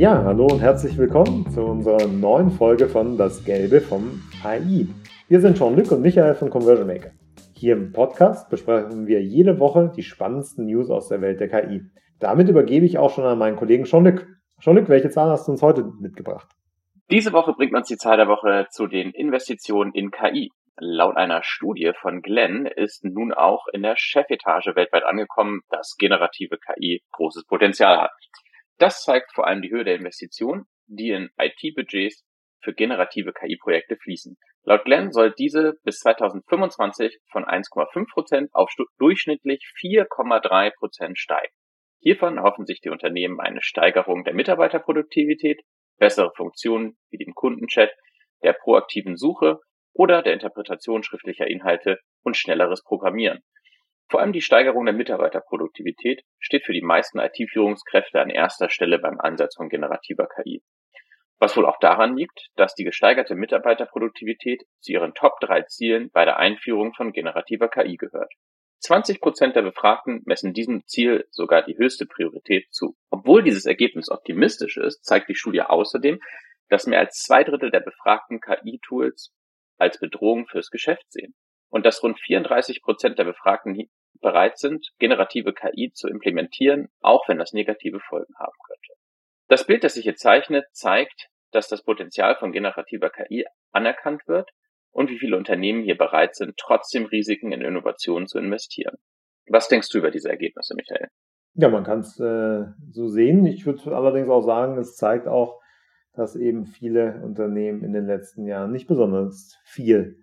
Ja, 0.00 0.24
hallo 0.24 0.46
und 0.46 0.62
herzlich 0.62 0.96
willkommen 0.96 1.46
zu 1.50 1.60
unserer 1.60 2.06
neuen 2.06 2.50
Folge 2.50 2.88
von 2.88 3.18
Das 3.18 3.44
Gelbe 3.44 3.82
vom 3.82 4.22
AI. 4.42 4.86
Wir 5.28 5.40
sind 5.42 5.58
Jean-Luc 5.58 5.92
und 5.92 6.00
Michael 6.00 6.34
von 6.36 6.48
Conversion 6.48 6.86
Maker. 6.86 7.10
Hier 7.52 7.74
im 7.74 7.92
Podcast 7.92 8.48
besprechen 8.48 9.06
wir 9.06 9.20
jede 9.20 9.60
Woche 9.60 9.92
die 9.94 10.02
spannendsten 10.02 10.64
News 10.64 10.88
aus 10.88 11.08
der 11.08 11.20
Welt 11.20 11.38
der 11.38 11.50
KI. 11.50 11.82
Damit 12.18 12.48
übergebe 12.48 12.86
ich 12.86 12.96
auch 12.96 13.10
schon 13.10 13.26
an 13.26 13.36
meinen 13.36 13.56
Kollegen 13.56 13.84
Jean-Luc. 13.84 14.26
Jean-Luc, 14.60 14.88
welche 14.88 15.10
Zahlen 15.10 15.32
hast 15.32 15.46
du 15.48 15.52
uns 15.52 15.60
heute 15.60 15.84
mitgebracht? 16.00 16.48
Diese 17.10 17.34
Woche 17.34 17.52
bringt 17.52 17.74
uns 17.74 17.88
die 17.88 17.98
Zahl 17.98 18.16
der 18.16 18.28
Woche 18.28 18.68
zu 18.70 18.86
den 18.86 19.10
Investitionen 19.10 19.92
in 19.92 20.10
KI. 20.10 20.50
Laut 20.78 21.18
einer 21.18 21.42
Studie 21.42 21.92
von 22.00 22.22
Glenn 22.22 22.64
ist 22.64 23.04
nun 23.04 23.34
auch 23.34 23.66
in 23.70 23.82
der 23.82 23.96
Chefetage 23.98 24.74
weltweit 24.76 25.04
angekommen, 25.04 25.60
dass 25.68 25.96
generative 25.98 26.56
KI 26.56 27.02
großes 27.12 27.44
Potenzial 27.44 28.00
hat. 28.00 28.12
Das 28.80 29.02
zeigt 29.02 29.34
vor 29.34 29.46
allem 29.46 29.60
die 29.60 29.70
Höhe 29.70 29.84
der 29.84 29.96
Investitionen, 29.96 30.64
die 30.86 31.10
in 31.10 31.28
IT-Budgets 31.38 32.24
für 32.62 32.72
generative 32.72 33.34
KI-Projekte 33.34 33.98
fließen. 34.02 34.38
Laut 34.62 34.86
Glenn 34.86 35.12
soll 35.12 35.34
diese 35.36 35.74
bis 35.84 35.98
2025 35.98 37.18
von 37.30 37.44
1,5 37.44 38.10
Prozent 38.10 38.50
auf 38.54 38.70
durchschnittlich 38.98 39.70
4,3 39.78 40.72
Prozent 40.78 41.18
steigen. 41.18 41.52
Hiervon 42.00 42.38
erhoffen 42.38 42.64
sich 42.64 42.80
die 42.80 42.88
Unternehmen 42.88 43.38
eine 43.38 43.60
Steigerung 43.60 44.24
der 44.24 44.32
Mitarbeiterproduktivität, 44.32 45.60
bessere 45.98 46.32
Funktionen 46.34 46.96
wie 47.10 47.18
den 47.18 47.34
Kundenchat, 47.34 47.90
der 48.42 48.54
proaktiven 48.54 49.18
Suche 49.18 49.58
oder 49.92 50.22
der 50.22 50.32
Interpretation 50.32 51.02
schriftlicher 51.02 51.46
Inhalte 51.46 51.98
und 52.22 52.34
schnelleres 52.34 52.82
Programmieren. 52.82 53.40
Vor 54.10 54.20
allem 54.20 54.32
die 54.32 54.42
Steigerung 54.42 54.86
der 54.86 54.94
Mitarbeiterproduktivität 54.94 56.24
steht 56.40 56.64
für 56.64 56.72
die 56.72 56.82
meisten 56.82 57.20
IT-Führungskräfte 57.20 58.20
an 58.20 58.28
erster 58.28 58.68
Stelle 58.68 58.98
beim 58.98 59.20
Einsatz 59.20 59.54
von 59.54 59.68
generativer 59.68 60.26
KI. 60.26 60.64
Was 61.38 61.56
wohl 61.56 61.64
auch 61.64 61.78
daran 61.78 62.16
liegt, 62.16 62.48
dass 62.56 62.74
die 62.74 62.82
gesteigerte 62.82 63.36
Mitarbeiterproduktivität 63.36 64.64
zu 64.80 64.92
ihren 64.92 65.14
Top 65.14 65.38
3 65.40 65.62
Zielen 65.62 66.10
bei 66.10 66.24
der 66.24 66.38
Einführung 66.38 66.92
von 66.92 67.12
generativer 67.12 67.68
KI 67.68 67.96
gehört. 67.96 68.32
20 68.80 69.20
Prozent 69.20 69.54
der 69.54 69.62
Befragten 69.62 70.22
messen 70.24 70.54
diesem 70.54 70.84
Ziel 70.86 71.26
sogar 71.30 71.62
die 71.62 71.78
höchste 71.78 72.06
Priorität 72.06 72.66
zu. 72.72 72.96
Obwohl 73.10 73.44
dieses 73.44 73.64
Ergebnis 73.64 74.10
optimistisch 74.10 74.76
ist, 74.76 75.04
zeigt 75.04 75.28
die 75.28 75.36
Studie 75.36 75.62
außerdem, 75.62 76.18
dass 76.68 76.86
mehr 76.86 76.98
als 76.98 77.22
zwei 77.22 77.44
Drittel 77.44 77.70
der 77.70 77.80
Befragten 77.80 78.40
KI-Tools 78.40 79.32
als 79.78 80.00
Bedrohung 80.00 80.48
fürs 80.48 80.70
Geschäft 80.70 81.12
sehen 81.12 81.34
und 81.68 81.86
dass 81.86 82.02
rund 82.02 82.18
34 82.18 82.82
Prozent 82.82 83.18
der 83.18 83.24
Befragten 83.24 83.72
bereit 84.20 84.58
sind, 84.58 84.88
generative 84.98 85.52
KI 85.52 85.90
zu 85.92 86.08
implementieren, 86.08 86.88
auch 87.00 87.28
wenn 87.28 87.38
das 87.38 87.52
negative 87.52 88.00
Folgen 88.00 88.34
haben 88.38 88.56
könnte. 88.66 89.00
Das 89.48 89.66
Bild, 89.66 89.84
das 89.84 89.94
sich 89.94 90.04
hier 90.04 90.16
zeichnet, 90.16 90.64
zeigt, 90.72 91.28
dass 91.50 91.68
das 91.68 91.82
Potenzial 91.82 92.36
von 92.36 92.52
generativer 92.52 93.10
KI 93.10 93.44
anerkannt 93.72 94.28
wird 94.28 94.50
und 94.92 95.10
wie 95.10 95.18
viele 95.18 95.36
Unternehmen 95.36 95.82
hier 95.82 95.96
bereit 95.96 96.34
sind, 96.34 96.56
trotzdem 96.56 97.06
Risiken 97.06 97.52
in 97.52 97.62
Innovationen 97.62 98.26
zu 98.26 98.38
investieren. 98.38 98.96
Was 99.48 99.68
denkst 99.68 99.88
du 99.90 99.98
über 99.98 100.10
diese 100.10 100.28
Ergebnisse, 100.28 100.74
Michael? 100.76 101.08
Ja, 101.54 101.68
man 101.68 101.84
kann 101.84 102.00
es 102.00 102.18
äh, 102.20 102.64
so 102.90 103.08
sehen. 103.08 103.44
Ich 103.46 103.66
würde 103.66 103.96
allerdings 103.96 104.28
auch 104.28 104.42
sagen, 104.42 104.78
es 104.78 104.94
zeigt 104.94 105.26
auch, 105.26 105.60
dass 106.12 106.36
eben 106.36 106.66
viele 106.66 107.20
Unternehmen 107.22 107.82
in 107.82 107.92
den 107.92 108.06
letzten 108.06 108.46
Jahren 108.46 108.72
nicht 108.72 108.86
besonders 108.86 109.58
viel 109.64 110.18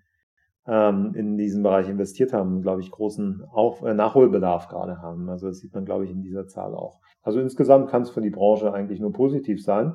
ähm, 0.68 1.14
in 1.16 1.38
diesen 1.38 1.64
Bereich 1.64 1.90
investiert 1.90 2.34
haben, 2.34 2.62
glaube 2.62 2.82
ich, 2.82 2.92
großen 2.92 3.44
Auf 3.52 3.82
äh, 3.84 3.94
Nachholbedarf 3.94 4.68
gerade 4.68 5.02
haben. 5.02 5.30
Also 5.30 5.48
das 5.48 5.60
sieht 5.60 5.74
man, 5.74 5.86
glaube 5.86 6.06
ich, 6.06 6.12
in 6.12 6.22
dieser 6.22 6.48
Zahl 6.48 6.74
auch. 6.76 7.00
Also 7.22 7.40
insgesamt 7.40 7.90
kann 7.90 8.02
es 8.02 8.10
für 8.10 8.22
die 8.22 8.30
Branche 8.30 8.74
eigentlich 8.74 9.00
nur 9.00 9.14
positiv 9.14 9.64
sein, 9.64 9.94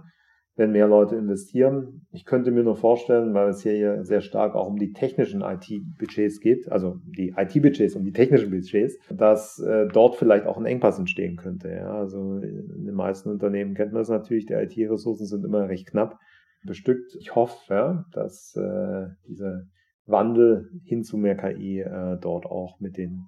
wenn 0.56 0.72
mehr 0.72 0.88
Leute 0.88 1.16
investieren. 1.16 2.06
Ich 2.10 2.24
könnte 2.24 2.50
mir 2.50 2.62
nur 2.62 2.76
vorstellen, 2.76 3.34
weil 3.34 3.50
es 3.50 3.62
hier 3.62 4.04
sehr 4.04 4.20
stark 4.20 4.54
auch 4.54 4.66
um 4.66 4.76
die 4.76 4.92
technischen 4.92 5.42
IT-Budgets 5.42 6.40
geht, 6.40 6.70
also 6.70 6.96
die 7.04 7.34
IT-Budgets 7.36 7.94
um 7.94 8.04
die 8.04 8.12
technischen 8.12 8.50
Budgets, 8.50 8.98
dass 9.10 9.58
äh, 9.58 9.88
dort 9.88 10.16
vielleicht 10.16 10.46
auch 10.46 10.58
ein 10.58 10.66
Engpass 10.66 10.98
entstehen 10.98 11.36
könnte. 11.36 11.70
Ja? 11.70 11.94
Also 11.94 12.36
in 12.38 12.84
den 12.84 12.94
meisten 12.94 13.30
Unternehmen 13.30 13.74
kennt 13.74 13.92
man 13.92 14.02
es 14.02 14.08
natürlich, 14.08 14.46
die 14.46 14.54
IT-Ressourcen 14.54 15.26
sind 15.26 15.44
immer 15.44 15.68
recht 15.68 15.86
knapp 15.86 16.18
bestückt. 16.64 17.14
Ich 17.18 17.34
hoffe, 17.34 17.74
ja, 17.74 18.04
dass 18.12 18.54
äh, 18.56 19.08
diese 19.26 19.66
Wandel 20.06 20.70
hin 20.84 21.02
zu 21.04 21.16
mehr 21.16 21.36
KI 21.36 21.80
äh, 21.80 22.18
dort 22.20 22.46
auch 22.46 22.80
mit 22.80 22.96
den 22.96 23.26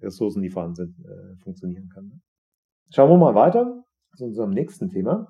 Ressourcen, 0.00 0.42
die 0.42 0.50
vorhanden 0.50 0.76
sind, 0.76 0.96
äh, 1.04 1.42
funktionieren 1.42 1.88
kann. 1.92 2.22
Schauen 2.90 3.10
wir 3.10 3.18
mal 3.18 3.34
weiter 3.34 3.84
zu 4.16 4.24
unserem 4.24 4.50
nächsten 4.50 4.90
Thema. 4.90 5.28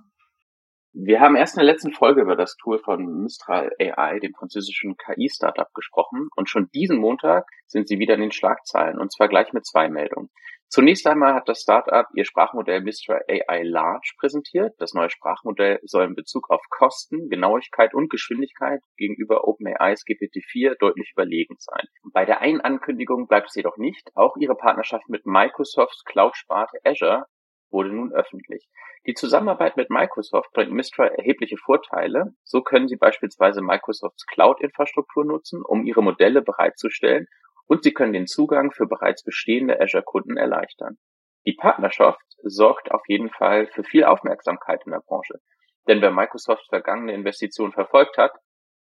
Wir 0.93 1.21
haben 1.21 1.37
erst 1.37 1.57
in 1.57 1.59
der 1.59 1.73
letzten 1.73 1.93
Folge 1.93 2.23
über 2.23 2.37
das 2.37 2.57
Tool 2.57 2.79
von 2.79 3.23
Mistral 3.23 3.71
AI, 3.79 4.19
dem 4.19 4.33
französischen 4.33 4.97
KI-Startup, 4.97 5.69
gesprochen 5.75 6.29
und 6.37 6.49
schon 6.49 6.71
diesen 6.75 6.99
Montag 6.99 7.47
sind 7.67 7.87
sie 7.87 7.99
wieder 7.99 8.15
in 8.15 8.23
den 8.23 8.33
Schlagzeilen 8.33 8.99
und 8.99 9.13
zwar 9.13 9.29
gleich 9.29 9.53
mit 9.53 9.67
zwei 9.67 9.91
Meldungen. 9.91 10.31
Zunächst 10.69 11.07
einmal 11.07 11.35
hat 11.35 11.49
das 11.49 11.61
Startup 11.61 12.07
ihr 12.15 12.25
Sprachmodell 12.25 12.81
Mistral 12.81 13.23
AI 13.29 13.63
Large 13.63 14.15
präsentiert. 14.19 14.75
Das 14.79 14.95
neue 14.95 15.11
Sprachmodell 15.11 15.79
soll 15.85 16.05
in 16.05 16.15
Bezug 16.17 16.51
auf 16.51 16.61
Kosten, 16.71 17.29
Genauigkeit 17.29 17.95
und 17.95 18.11
Geschwindigkeit 18.11 18.81
gegenüber 18.97 19.47
OpenAIs 19.47 20.05
GPT-4 20.05 20.77
deutlich 20.79 21.13
überlegen 21.13 21.55
sein. 21.59 21.87
Bei 22.13 22.25
der 22.25 22.41
einen 22.41 22.61
Ankündigung 22.61 23.29
bleibt 23.29 23.49
es 23.49 23.55
jedoch 23.55 23.77
nicht. 23.77 24.11
Auch 24.15 24.37
ihre 24.37 24.57
Partnerschaft 24.57 25.09
mit 25.09 25.25
Microsofts 25.25 26.05
Cloud-Sparte 26.05 26.79
Azure 26.85 27.27
wurde 27.71 27.93
nun 27.93 28.13
öffentlich. 28.13 28.67
Die 29.07 29.15
Zusammenarbeit 29.15 29.77
mit 29.77 29.89
Microsoft 29.89 30.51
bringt 30.53 30.73
Mistral 30.73 31.13
erhebliche 31.17 31.57
Vorteile. 31.57 32.35
So 32.43 32.63
können 32.63 32.89
sie 32.89 32.97
beispielsweise 32.97 33.63
Microsofts 33.63 34.27
Cloud-Infrastruktur 34.27 35.25
nutzen, 35.25 35.63
um 35.65 35.85
ihre 35.85 36.03
Modelle 36.03 36.43
bereitzustellen 36.43 37.27
und 37.67 37.83
sie 37.85 37.93
können 37.93 38.13
den 38.13 38.27
Zugang 38.27 38.73
für 38.73 38.87
bereits 38.87 39.23
bestehende 39.23 39.81
Azure-Kunden 39.81 40.37
erleichtern. 40.37 40.99
Die 41.47 41.55
Partnerschaft 41.55 42.21
sorgt 42.43 42.91
auf 42.91 43.03
jeden 43.09 43.31
Fall 43.31 43.67
für 43.69 43.85
viel 43.85 44.05
Aufmerksamkeit 44.05 44.83
in 44.85 44.93
der 44.93 45.03
Branche. 45.07 45.41
Denn 45.87 46.01
wer 46.01 46.11
Microsofts 46.11 46.67
vergangene 46.69 47.13
Investitionen 47.13 47.73
verfolgt 47.73 48.19
hat, 48.19 48.33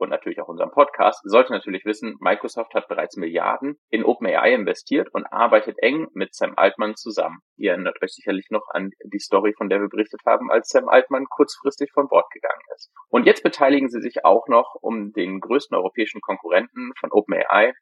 und 0.03 0.09
natürlich 0.09 0.41
auch 0.41 0.47
unserem 0.47 0.71
Podcast, 0.71 1.21
sollte 1.23 1.53
natürlich 1.53 1.85
wissen, 1.85 2.17
Microsoft 2.19 2.73
hat 2.73 2.87
bereits 2.87 3.15
Milliarden 3.15 3.77
in 3.89 4.03
OpenAI 4.03 4.53
investiert 4.53 5.07
und 5.13 5.25
arbeitet 5.25 5.77
eng 5.79 6.07
mit 6.13 6.33
Sam 6.35 6.53
Altman 6.55 6.95
zusammen. 6.95 7.39
Ihr 7.57 7.71
erinnert 7.71 8.01
euch 8.01 8.11
sicherlich 8.11 8.47
noch 8.49 8.67
an 8.71 8.91
die 9.05 9.19
Story, 9.19 9.53
von 9.57 9.69
der 9.69 9.79
wir 9.79 9.89
berichtet 9.89 10.21
haben, 10.25 10.51
als 10.51 10.69
Sam 10.69 10.89
Altman 10.89 11.25
kurzfristig 11.29 11.91
von 11.93 12.07
Bord 12.07 12.29
gegangen 12.31 12.61
ist. 12.75 12.91
Und 13.09 13.25
jetzt 13.25 13.43
beteiligen 13.43 13.89
sie 13.89 14.01
sich 14.01 14.25
auch 14.25 14.47
noch 14.47 14.75
um 14.81 15.13
den 15.13 15.39
größten 15.39 15.75
europäischen 15.75 16.21
Konkurrenten 16.21 16.91
von 16.99 17.11
OpenAI. 17.11 17.73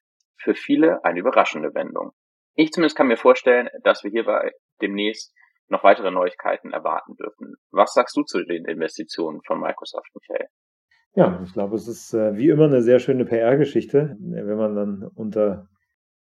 Für 0.43 0.55
viele 0.55 1.03
eine 1.03 1.19
überraschende 1.19 1.73
Wendung. 1.73 2.11
Ich 2.55 2.71
zumindest 2.71 2.97
kann 2.97 3.07
mir 3.07 3.17
vorstellen, 3.17 3.69
dass 3.83 4.03
wir 4.03 4.11
hierbei 4.11 4.51
demnächst 4.81 5.33
noch 5.69 5.83
weitere 5.83 6.11
Neuigkeiten 6.11 6.71
erwarten 6.71 7.15
dürfen. 7.15 7.55
Was 7.71 7.93
sagst 7.93 8.15
du 8.17 8.23
zu 8.23 8.43
den 8.43 8.65
Investitionen 8.65 9.41
von 9.45 9.59
Microsoft, 9.59 10.09
Michael? 10.15 10.47
Ja, 11.13 11.41
ich 11.43 11.53
glaube, 11.53 11.75
es 11.75 11.87
ist 11.87 12.13
äh, 12.13 12.35
wie 12.37 12.49
immer 12.49 12.65
eine 12.65 12.81
sehr 12.81 12.99
schöne 12.99 13.25
PR-Geschichte. 13.25 14.17
Wenn 14.19 14.57
man 14.57 14.75
dann 14.75 15.09
unter 15.15 15.67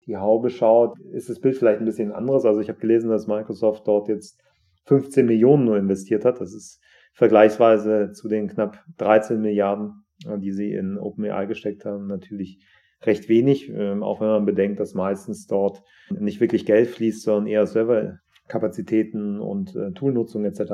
die 0.07 0.17
Haube 0.17 0.51
schaut, 0.51 0.99
ist 1.13 1.29
das 1.29 1.41
Bild 1.41 1.57
vielleicht 1.57 1.81
ein 1.81 1.85
bisschen 1.85 2.13
anderes. 2.13 2.45
Also 2.45 2.61
ich 2.61 2.69
habe 2.69 2.81
gelesen, 2.81 3.11
dass 3.11 3.27
Microsoft 3.27 3.87
dort 3.87 4.09
jetzt 4.09 4.41
15 4.87 5.27
Millionen 5.27 5.65
nur 5.65 5.77
investiert 5.77 6.25
hat. 6.25 6.41
Das 6.41 6.55
ist 6.55 6.81
vergleichsweise 7.13 8.13
zu 8.13 8.29
den 8.29 8.49
knapp 8.49 8.83
13 8.99 9.41
Milliarden, 9.41 10.05
äh, 10.27 10.39
die 10.39 10.53
sie 10.53 10.73
in 10.73 10.99
OpenAI 10.99 11.47
gesteckt 11.47 11.85
haben, 11.85 12.07
natürlich 12.07 12.65
recht 13.03 13.29
wenig, 13.29 13.71
ähm, 13.71 14.03
auch 14.03 14.21
wenn 14.21 14.29
man 14.29 14.47
bedenkt, 14.47 14.81
dass 14.81 14.95
meistens 14.95 15.47
dort 15.47 15.83
nicht 16.11 16.41
wirklich 16.41 16.67
Geld 16.67 16.89
fließt, 16.89 17.23
sondern 17.23 17.47
eher 17.47 17.67
Serverkapazitäten 17.67 19.41
und 19.41 19.75
äh, 19.75 19.93
Toolnutzung 19.93 20.45
etc. 20.45 20.73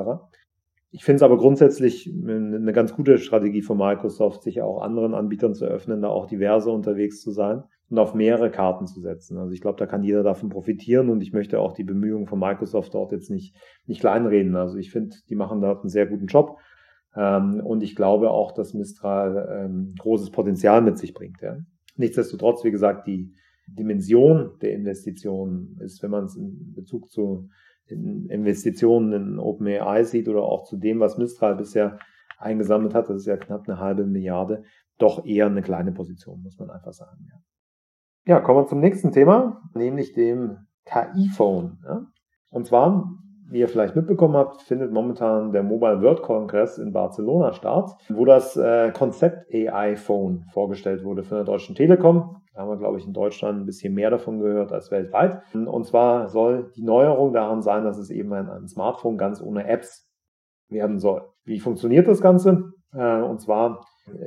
Ich 0.91 1.05
finde 1.05 1.17
es 1.17 1.23
aber 1.23 1.37
grundsätzlich 1.37 2.11
eine 2.11 2.73
ganz 2.73 2.95
gute 2.95 3.19
Strategie 3.19 3.63
von 3.63 3.77
Microsoft, 3.77 4.43
sich 4.43 4.63
auch 4.63 4.81
anderen 4.81 5.15
Anbietern 5.15 5.55
zu 5.55 5.67
öffnen, 5.67 6.01
da 6.01 6.09
auch 6.09 6.27
diverse 6.27 6.71
unterwegs 6.71 7.21
zu 7.21 7.33
sein 7.33 7.65
und 7.91 7.99
auf 7.99 8.15
mehrere 8.15 8.51
Karten 8.51 8.87
zu 8.87 9.01
setzen. 9.01 9.39
Also 9.39 9.53
ich 9.53 9.61
glaube, 9.61 9.79
da 9.79 9.87
kann 9.87 10.03
jeder 10.03 10.23
davon 10.23 10.49
profitieren 10.49 11.11
und 11.11 11.21
ich 11.23 11.33
möchte 11.33 11.61
auch 11.61 11.73
die 11.73 11.85
Bemühungen 11.85 12.27
von 12.27 12.39
Microsoft 12.39 12.95
dort 12.95 13.13
jetzt 13.13 13.31
nicht, 13.31 13.55
nicht 13.87 14.01
kleinreden. 14.01 14.57
Also 14.57 14.79
ich 14.79 14.91
finde, 14.91 15.17
die 15.29 15.37
machen 15.37 15.61
dort 15.61 15.83
einen 15.83 15.91
sehr 15.91 16.07
guten 16.07 16.27
Job. 16.27 16.59
Ähm, 17.15 17.61
und 17.65 17.83
ich 17.83 17.95
glaube 17.95 18.31
auch, 18.31 18.53
dass 18.53 18.75
Mistral 18.75 19.65
ähm, 19.67 19.95
großes 19.99 20.31
Potenzial 20.31 20.83
mit 20.83 20.99
sich 20.99 21.15
bringt. 21.15 21.41
Ja. 21.43 21.59
Nichtsdestotrotz, 21.97 22.65
wie 22.65 22.71
gesagt, 22.71 23.07
die 23.07 23.33
Dimension 23.67 24.59
der 24.63 24.73
Investitionen 24.73 25.79
ist, 25.81 26.03
wenn 26.03 26.11
man 26.11 26.25
es 26.25 26.37
in 26.37 26.73
Bezug 26.75 27.11
zu 27.11 27.49
Investitionen 27.89 29.13
in 29.13 29.39
OpenAI 29.39 30.05
sieht 30.05 30.29
oder 30.29 30.43
auch 30.43 30.65
zu 30.65 30.77
dem, 30.77 30.99
was 31.01 31.19
Mistral 31.19 31.57
bisher 31.57 31.99
eingesammelt 32.39 32.95
hat, 32.95 33.09
das 33.09 33.19
ist 33.19 33.27
ja 33.27 33.37
knapp 33.37 33.69
eine 33.69 33.79
halbe 33.79 34.05
Milliarde, 34.05 34.65
doch 34.99 35.25
eher 35.25 35.47
eine 35.47 35.63
kleine 35.63 35.93
Position, 35.93 36.43
muss 36.43 36.59
man 36.59 36.71
einfach 36.71 36.93
sagen. 36.93 37.27
Ja, 38.27 38.35
ja 38.35 38.41
kommen 38.41 38.61
wir 38.61 38.67
zum 38.67 38.81
nächsten 38.81 39.13
Thema, 39.13 39.63
nämlich 39.75 40.13
dem 40.13 40.67
KI-Phone. 40.85 41.79
Ja? 41.85 42.07
Und 42.51 42.67
zwar 42.67 43.19
wie 43.49 43.61
ihr 43.61 43.69
vielleicht 43.69 43.97
mitbekommen 43.97 44.37
habt, 44.37 44.63
findet 44.63 44.93
momentan 44.93 45.53
der 45.53 45.63
Mobile 45.63 46.03
World 46.03 46.23
Congress 46.23 46.79
in 46.79 46.93
Barcelona 46.93 47.53
statt, 47.53 47.93
wo 48.09 48.25
das 48.25 48.57
äh, 48.57 48.91
Konzept 48.93 49.53
AI 49.53 49.97
Phone 49.97 50.45
vorgestellt 50.53 51.05
wurde 51.05 51.23
von 51.23 51.39
der 51.39 51.45
Deutschen 51.45 51.75
Telekom. 51.75 52.43
Da 52.53 52.63
haben 52.63 52.71
wir, 52.71 52.79
glaube 52.79 52.99
ich, 52.99 53.07
in 53.07 53.13
Deutschland 53.13 53.61
ein 53.61 53.67
bisschen 53.67 53.95
mehr 53.95 54.11
davon 54.11 54.41
gehört 54.41 54.73
als 54.73 54.91
weltweit. 54.91 55.43
Und 55.55 55.85
zwar 55.85 56.29
soll 56.29 56.73
die 56.75 56.83
Neuerung 56.83 57.33
daran 57.33 57.63
sein, 57.63 57.85
dass 57.85 57.99
es 57.99 58.11
eben 58.11 58.33
ein, 58.33 58.67
Smartphone 58.67 59.19
ganz 59.19 59.43
ohne 59.43 59.69
Apps 59.69 60.09
werden 60.69 60.99
soll. 60.99 61.23
Wie 61.45 61.61
funktioniert 61.61 62.09
das 62.09 62.21
Ganze? 62.21 62.73
Äh, 62.93 63.21
und 63.21 63.41
zwar 63.41 63.85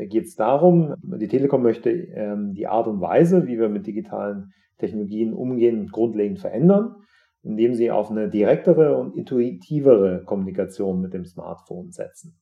geht 0.08 0.26
es 0.26 0.36
darum, 0.36 0.94
die 1.02 1.28
Telekom 1.28 1.64
möchte 1.64 1.90
ähm, 1.90 2.54
die 2.54 2.68
Art 2.68 2.88
und 2.88 3.02
Weise, 3.02 3.48
wie 3.48 3.60
wir 3.60 3.70
mit 3.70 3.88
digitalen 3.88 4.52
Technologien 4.78 5.34
umgehen, 5.34 5.88
grundlegend 5.92 6.40
verändern, 6.40 6.96
indem 7.44 7.74
sie 7.74 7.92
auf 7.92 8.12
eine 8.12 8.30
direktere 8.30 8.98
und 8.98 9.16
intuitivere 9.16 10.24
Kommunikation 10.26 11.02
mit 11.02 11.14
dem 11.14 11.26
Smartphone 11.26 11.92
setzen. 11.92 12.38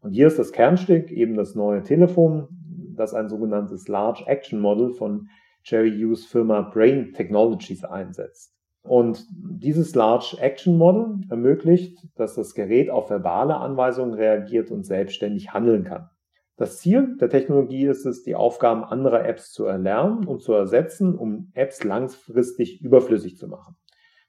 Und 0.00 0.12
hier 0.12 0.26
ist 0.26 0.38
das 0.38 0.52
Kernstück 0.52 1.10
eben 1.10 1.34
das 1.34 1.54
neue 1.54 1.82
Telefon, 1.82 2.48
das 2.96 3.14
ein 3.14 3.28
sogenanntes 3.28 3.88
Large 3.88 4.24
Action 4.26 4.60
Model 4.60 4.90
von 4.90 5.28
Jerry 5.64 5.90
Hughes 5.90 6.24
Firma 6.24 6.62
Brain 6.62 7.12
Technologies 7.12 7.84
einsetzt. 7.84 8.54
Und 8.82 9.26
dieses 9.30 9.94
Large 9.94 10.36
Action 10.40 10.78
Model 10.78 11.20
ermöglicht, 11.28 11.98
dass 12.16 12.34
das 12.34 12.54
Gerät 12.54 12.90
auf 12.90 13.10
verbale 13.10 13.56
Anweisungen 13.56 14.14
reagiert 14.14 14.70
und 14.70 14.84
selbstständig 14.84 15.52
handeln 15.52 15.84
kann. 15.84 16.08
Das 16.56 16.78
Ziel 16.78 17.16
der 17.20 17.28
Technologie 17.28 17.86
ist 17.86 18.06
es, 18.06 18.22
die 18.22 18.34
Aufgaben 18.34 18.82
anderer 18.82 19.24
Apps 19.24 19.52
zu 19.52 19.64
erlernen 19.66 20.26
und 20.26 20.42
zu 20.42 20.52
ersetzen, 20.52 21.16
um 21.16 21.52
Apps 21.54 21.84
langfristig 21.84 22.80
überflüssig 22.80 23.36
zu 23.36 23.46
machen. 23.46 23.76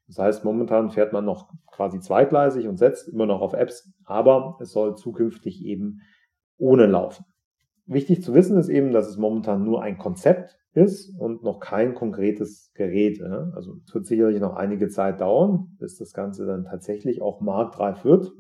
Das 0.10 0.18
heißt, 0.18 0.44
momentan 0.44 0.90
fährt 0.90 1.14
man 1.14 1.24
noch 1.24 1.52
quasi 1.68 2.00
zweigleisig 2.00 2.68
und 2.68 2.78
setzt 2.78 3.08
immer 3.08 3.28
noch 3.28 3.42
auf 3.42 3.54
Apps, 3.54 3.94
aber 4.06 4.58
es 4.60 4.72
soll 4.72 4.96
zukünftig 4.96 5.64
eben 5.64 6.00
ohne 6.58 6.88
laufen. 6.88 7.26
Wichtig 7.86 8.24
zu 8.24 8.34
wissen 8.34 8.58
ist 8.58 8.70
eben, 8.70 8.92
dass 8.92 9.08
es 9.08 9.18
momentan 9.18 9.64
nur 9.64 9.84
ein 9.84 10.00
Konzept 10.00 10.58
ist 10.74 11.16
und 11.20 11.44
noch 11.44 11.60
kein 11.60 11.94
konkretes 11.94 12.72
Gerät. 12.74 13.22
Also 13.22 13.76
es 13.86 13.94
wird 13.94 14.08
sicherlich 14.08 14.40
noch 14.40 14.56
einige 14.56 14.90
Zeit 14.90 15.22
dauern, 15.22 15.76
bis 15.80 15.98
das 15.98 16.14
Ganze 16.14 16.46
dann 16.48 16.66
tatsächlich 16.66 17.22
auch 17.22 17.40
marktreif 17.42 18.04
wird. 18.04 18.32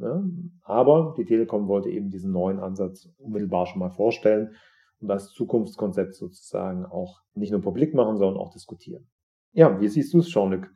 Aber 0.63 1.13
die 1.17 1.25
Telekom 1.25 1.67
wollte 1.67 1.89
eben 1.89 2.09
diesen 2.09 2.31
neuen 2.31 2.59
Ansatz 2.59 3.09
unmittelbar 3.17 3.67
schon 3.67 3.79
mal 3.79 3.89
vorstellen 3.91 4.53
und 4.99 5.07
das 5.07 5.31
Zukunftskonzept 5.33 6.15
sozusagen 6.15 6.85
auch 6.85 7.21
nicht 7.33 7.51
nur 7.51 7.61
publik 7.61 7.93
machen, 7.93 8.17
sondern 8.17 8.37
auch 8.37 8.51
diskutieren. 8.51 9.07
Ja, 9.51 9.79
wie 9.79 9.87
siehst 9.87 10.13
du 10.13 10.19
es, 10.19 10.29
Jean-Luc? 10.29 10.67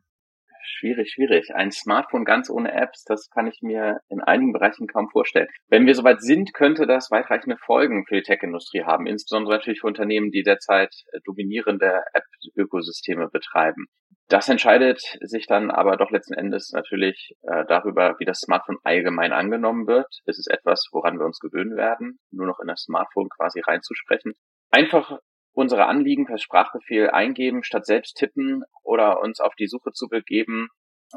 Schwierig, 0.66 1.12
schwierig. 1.12 1.54
Ein 1.54 1.72
Smartphone 1.72 2.24
ganz 2.24 2.50
ohne 2.50 2.72
Apps, 2.72 3.04
das 3.04 3.30
kann 3.30 3.48
ich 3.48 3.60
mir 3.62 4.00
in 4.10 4.22
einigen 4.22 4.54
Bereichen 4.54 4.88
kaum 4.88 5.10
vorstellen. 5.10 5.48
Wenn 5.68 5.86
wir 5.86 5.94
soweit 5.94 6.22
sind, 6.22 6.54
könnte 6.54 6.88
das 6.88 7.12
weitreichende 7.12 7.58
Folgen 7.58 8.06
für 8.08 8.16
die 8.16 8.22
Tech-Industrie 8.22 8.84
haben, 8.84 9.06
insbesondere 9.06 9.56
natürlich 9.56 9.82
für 9.82 9.88
Unternehmen, 9.88 10.32
die 10.32 10.44
derzeit 10.44 10.94
äh, 11.12 11.20
dominierende 11.26 12.02
App-Ökosysteme 12.14 13.30
betreiben. 13.30 13.88
Das 14.30 14.48
entscheidet 14.48 15.02
sich 15.20 15.48
dann 15.48 15.70
aber 15.70 15.98
doch 15.98 16.10
letzten 16.10 16.34
Endes 16.34 16.72
natürlich 16.74 17.36
äh, 17.42 17.66
darüber, 17.68 18.16
wie 18.20 18.26
das 18.26 18.40
Smartphone 18.40 18.78
allgemein 18.84 19.34
angenommen 19.34 19.86
wird. 19.86 20.08
Ist 20.26 20.40
es 20.40 20.48
etwas, 20.48 20.88
woran 20.92 21.20
wir 21.20 21.26
uns 21.26 21.40
gewöhnen 21.40 21.76
werden, 21.76 22.20
nur 22.32 22.48
noch 22.48 22.60
in 22.60 22.68
das 22.68 22.84
Smartphone 22.84 23.28
quasi 23.30 23.60
reinzusprechen? 23.60 24.34
Einfach 24.72 25.20
unsere 25.54 25.86
Anliegen 25.86 26.26
per 26.26 26.38
Sprachbefehl 26.38 27.10
eingeben, 27.10 27.64
statt 27.64 27.86
selbst 27.86 28.18
tippen 28.18 28.64
oder 28.84 29.22
uns 29.22 29.40
auf 29.40 29.56
die 29.56 29.68
Suche 29.68 29.92
zu 29.92 30.08
begeben. 30.10 30.70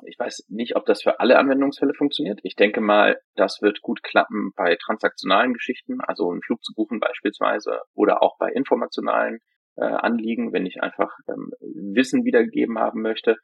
Ich 0.04 0.18
weiß 0.18 0.44
nicht, 0.48 0.76
ob 0.76 0.84
das 0.84 1.02
für 1.02 1.20
alle 1.20 1.38
Anwendungsfälle 1.38 1.94
funktioniert. 1.94 2.40
Ich 2.42 2.54
denke 2.54 2.82
mal, 2.82 3.18
das 3.34 3.62
wird 3.62 3.80
gut 3.80 4.02
klappen 4.02 4.52
bei 4.54 4.76
transaktionalen 4.76 5.54
Geschichten, 5.54 6.00
also 6.02 6.30
einen 6.30 6.42
Flug 6.42 6.62
zu 6.62 6.74
buchen 6.74 7.00
beispielsweise, 7.00 7.80
oder 7.94 8.22
auch 8.22 8.36
bei 8.38 8.50
informationalen 8.52 9.38
äh, 9.76 9.84
Anliegen, 9.84 10.52
wenn 10.52 10.66
ich 10.66 10.82
einfach 10.82 11.10
ähm, 11.28 11.50
Wissen 11.94 12.24
wiedergegeben 12.24 12.78
haben 12.78 13.00
möchte. 13.00 13.36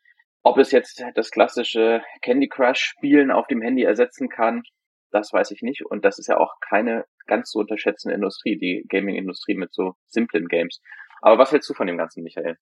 Ob 0.42 0.58
es 0.58 0.72
jetzt 0.72 1.02
das 1.14 1.30
klassische 1.30 2.02
Candy 2.20 2.48
Crush 2.48 2.80
Spielen 2.80 3.30
auf 3.30 3.46
dem 3.46 3.62
Handy 3.62 3.84
ersetzen 3.84 4.28
kann, 4.28 4.62
das 5.10 5.32
weiß 5.32 5.52
ich 5.52 5.62
nicht. 5.62 5.86
Und 5.86 6.04
das 6.04 6.18
ist 6.18 6.26
ja 6.26 6.38
auch 6.38 6.54
keine 6.68 7.04
ganz 7.26 7.50
zu 7.50 7.58
unterschätzende 7.58 8.14
Industrie, 8.14 8.58
die 8.58 8.84
Gaming-Industrie 8.88 9.54
mit 9.54 9.72
so 9.72 9.94
simplen 10.06 10.48
Games. 10.48 10.80
Aber 11.20 11.38
was 11.38 11.52
hältst 11.52 11.70
du 11.70 11.74
von 11.74 11.86
dem 11.86 11.98
Ganzen, 11.98 12.22
Michael? 12.22 12.56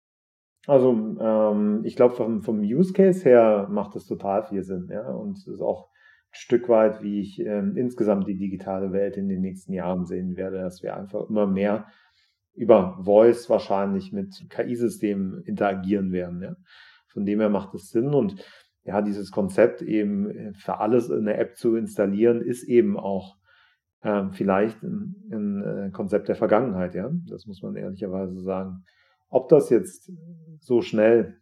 Also 0.66 0.92
ähm, 0.92 1.82
ich 1.84 1.96
glaube, 1.96 2.14
vom, 2.14 2.42
vom 2.42 2.60
Use 2.60 2.92
Case 2.92 3.24
her 3.24 3.68
macht 3.70 3.94
das 3.94 4.06
total 4.06 4.44
viel 4.44 4.62
Sinn. 4.62 4.88
Ja? 4.90 5.08
Und 5.10 5.38
es 5.38 5.46
ist 5.46 5.62
auch 5.62 5.88
ein 5.88 6.38
Stück 6.38 6.68
weit, 6.68 7.02
wie 7.02 7.20
ich 7.20 7.40
ähm, 7.40 7.76
insgesamt 7.76 8.28
die 8.28 8.36
digitale 8.36 8.92
Welt 8.92 9.16
in 9.16 9.28
den 9.28 9.40
nächsten 9.40 9.72
Jahren 9.72 10.04
sehen 10.04 10.36
werde, 10.36 10.58
dass 10.58 10.82
wir 10.82 10.96
einfach 10.96 11.28
immer 11.28 11.46
mehr 11.46 11.86
über 12.54 12.98
Voice 13.02 13.48
wahrscheinlich 13.48 14.12
mit 14.12 14.46
KI-Systemen 14.50 15.42
interagieren 15.44 16.12
werden. 16.12 16.42
Ja? 16.42 16.56
Von 17.08 17.24
dem 17.24 17.40
her 17.40 17.48
macht 17.48 17.74
es 17.74 17.88
Sinn. 17.88 18.12
Und 18.12 18.44
ja, 18.82 19.00
dieses 19.00 19.30
Konzept 19.30 19.80
eben 19.80 20.54
für 20.54 20.78
alles 20.78 21.08
in 21.08 21.24
der 21.24 21.38
App 21.38 21.56
zu 21.56 21.76
installieren, 21.76 22.42
ist 22.42 22.64
eben 22.64 22.98
auch 22.98 23.39
äh, 24.02 24.24
vielleicht 24.30 24.82
ein, 24.82 25.14
ein, 25.30 25.62
äh, 25.62 25.90
Konzept 25.90 26.28
der 26.28 26.36
Vergangenheit, 26.36 26.94
ja. 26.94 27.10
Das 27.28 27.46
muss 27.46 27.62
man 27.62 27.76
ehrlicherweise 27.76 28.40
sagen. 28.40 28.84
Ob 29.28 29.48
das 29.48 29.70
jetzt 29.70 30.10
so 30.60 30.82
schnell 30.82 31.36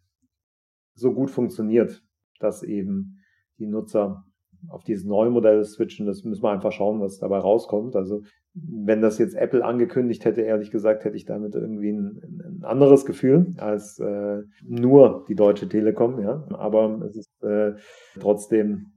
so 0.93 1.13
gut 1.13 1.31
funktioniert, 1.31 2.03
dass 2.39 2.63
eben 2.63 3.19
die 3.57 3.67
Nutzer 3.67 4.25
auf 4.67 4.83
dieses 4.83 5.05
neue 5.05 5.29
Modell 5.29 5.63
switchen, 5.63 6.05
das 6.05 6.23
müssen 6.23 6.43
wir 6.43 6.51
einfach 6.51 6.73
schauen, 6.73 6.99
was 6.99 7.19
dabei 7.19 7.37
rauskommt. 7.37 7.95
Also 7.95 8.23
wenn 8.53 9.01
das 9.01 9.17
jetzt 9.17 9.35
Apple 9.35 9.63
angekündigt 9.63 10.25
hätte, 10.25 10.41
ehrlich 10.41 10.71
gesagt, 10.71 11.05
hätte 11.05 11.15
ich 11.15 11.25
damit 11.25 11.55
irgendwie 11.55 11.91
ein, 11.91 12.19
ein 12.59 12.63
anderes 12.63 13.05
Gefühl 13.05 13.53
als 13.57 13.99
äh, 13.99 14.43
nur 14.63 15.25
die 15.29 15.35
Deutsche 15.35 15.69
Telekom. 15.69 16.19
Ja, 16.21 16.45
aber 16.49 17.01
es 17.05 17.15
ist 17.15 17.43
äh, 17.43 17.75
trotzdem 18.19 18.91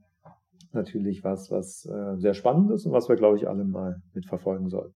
natürlich 0.73 1.23
was, 1.23 1.51
was 1.51 1.85
äh, 1.85 2.17
sehr 2.17 2.33
spannend 2.33 2.71
ist 2.71 2.85
und 2.85 2.93
was 2.93 3.09
wir, 3.09 3.15
glaube 3.15 3.37
ich, 3.37 3.47
alle 3.47 3.63
mal 3.63 4.01
mitverfolgen 4.13 4.69
sollten. 4.69 4.95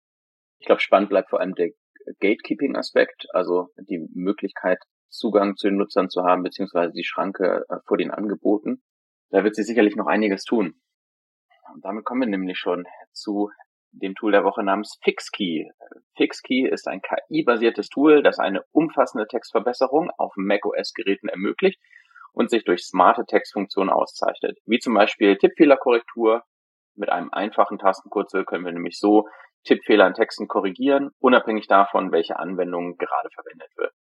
Ich 0.59 0.67
glaube, 0.67 0.81
spannend 0.81 1.11
bleibt 1.11 1.31
vor 1.31 1.41
allem 1.41 1.55
der 1.55 1.71
Gatekeeping-Aspekt, 2.21 3.27
also 3.33 3.69
die 3.79 4.07
Möglichkeit, 4.15 4.79
Zugang 5.09 5.57
zu 5.57 5.69
den 5.69 5.77
Nutzern 5.77 6.11
zu 6.11 6.25
haben, 6.25 6.43
beziehungsweise 6.43 6.93
die 6.93 7.05
Schranke 7.05 7.65
äh, 7.69 7.77
vor 7.87 7.97
den 7.97 8.11
Angeboten. 8.11 8.83
Da 9.31 9.45
wird 9.45 9.55
sie 9.55 9.63
sicherlich 9.63 9.97
noch 9.97 10.07
einiges 10.07 10.45
tun. 10.45 10.75
Und 11.73 11.85
damit 11.85 12.05
kommen 12.05 12.23
wir 12.23 12.29
nämlich 12.29 12.59
schon 12.59 12.85
zu 13.13 13.51
dem 13.93 14.15
Tool 14.15 14.33
der 14.33 14.45
Woche 14.45 14.63
namens 14.63 14.99
FixKey. 15.03 15.71
FixKey 16.17 16.69
ist 16.69 16.89
ein 16.89 17.01
KI-basiertes 17.01 17.89
Tool, 17.89 18.23
das 18.23 18.39
eine 18.39 18.63
umfassende 18.73 19.27
Textverbesserung 19.27 20.11
auf 20.19 20.33
macOS-Geräten 20.37 21.29
ermöglicht 21.29 21.81
und 22.35 22.51
sich 22.51 22.65
durch 22.65 22.85
smarte 22.85 23.25
Textfunktionen 23.27 23.93
auszeichnet, 23.93 24.59
wie 24.67 24.79
zum 24.79 24.95
Beispiel 24.95 25.37
Tippfehlerkorrektur. 25.37 26.43
Mit 26.97 27.11
einem 27.11 27.33
einfachen 27.33 27.79
Tastenkürzel 27.79 28.45
können 28.45 28.65
wir 28.65 28.73
nämlich 28.73 28.99
so 28.99 29.27
Tippfehler 29.65 30.07
in 30.07 30.15
Texten 30.15 30.47
korrigieren, 30.47 31.11
unabhängig 31.19 31.67
davon, 31.67 32.13
welche 32.13 32.39
Anwendung 32.39 32.97
gerade 32.99 33.31
verwendet 33.35 33.71
wird. 33.77 33.93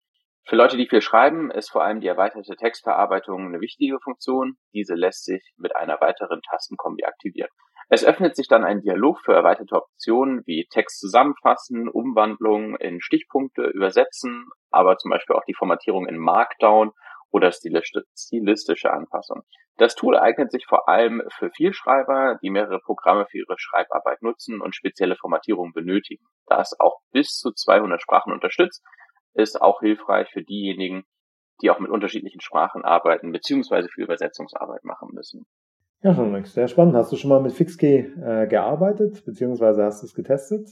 Für 0.47 0.57
Leute, 0.57 0.76
die 0.76 0.87
viel 0.87 1.00
schreiben, 1.00 1.50
ist 1.50 1.71
vor 1.71 1.83
allem 1.83 2.00
die 2.00 2.07
erweiterte 2.07 2.55
Textverarbeitung 2.55 3.47
eine 3.47 3.61
wichtige 3.61 3.99
Funktion. 4.00 4.57
Diese 4.75 4.95
lässt 4.95 5.25
sich 5.25 5.43
mit 5.57 5.75
einer 5.75 6.00
weiteren 6.03 6.43
Tastenkombi 6.43 7.05
aktivieren. 7.05 7.49
Es 7.88 8.05
öffnet 8.05 8.37
sich 8.37 8.49
dann 8.49 8.64
ein 8.64 8.81
Dialog 8.81 9.21
für 9.25 9.33
erweiterte 9.33 9.76
Optionen 9.76 10.43
wie 10.47 10.67
Text 10.71 11.00
zusammenfassen, 11.00 11.88
Umwandlung 11.88 12.76
in 12.76 13.00
Stichpunkte, 13.00 13.62
übersetzen, 13.62 14.47
aber 14.71 14.97
zum 14.99 15.11
Beispiel 15.11 15.37
auch 15.37 15.45
die 15.47 15.55
Formatierung 15.55 16.07
in 16.07 16.19
Markdown 16.19 16.93
oder 17.35 17.50
stilistische 17.50 18.93
Anpassung. 18.93 19.43
Das 19.76 19.97
Tool 19.97 20.17
eignet 20.17 20.53
sich 20.53 20.67
vor 20.67 20.88
allem 20.88 21.21
für 21.37 21.50
Vielschreiber, 21.50 22.38
die 22.41 22.50
mehrere 22.50 22.79
Programme 22.79 23.26
für 23.29 23.38
ihre 23.38 23.57
Schreibarbeit 23.59 24.23
nutzen 24.23 24.61
und 24.61 24.76
spezielle 24.76 25.17
Formatierungen 25.17 25.73
benötigen. 25.73 26.25
Da 26.47 26.61
es 26.61 26.79
auch 26.79 27.00
bis 27.11 27.31
zu 27.31 27.50
200 27.50 28.00
Sprachen 28.00 28.33
unterstützt, 28.33 28.85
ist 29.35 29.61
auch 29.61 29.81
hilfreich 29.81 30.31
für 30.31 30.45
diejenigen, 30.45 31.03
die 31.61 31.71
auch 31.71 31.81
mit 31.81 31.91
unterschiedlichen 31.91 32.41
Sprachen 32.41 32.85
arbeiten, 32.85 33.33
beziehungsweise 33.33 33.88
für 33.88 34.03
Übersetzungsarbeit 34.03 34.85
machen 34.85 35.09
müssen. 35.12 35.45
Ja, 36.03 36.14
schon 36.14 36.45
sehr 36.45 36.69
spannend. 36.69 36.95
Hast 36.95 37.11
du 37.11 37.17
schon 37.17 37.31
mal 37.31 37.43
mit 37.43 37.53
FixKey 37.53 38.12
äh, 38.23 38.47
gearbeitet, 38.47 39.25
beziehungsweise 39.25 39.83
hast 39.83 40.03
du 40.03 40.07
es 40.07 40.14
getestet? 40.14 40.69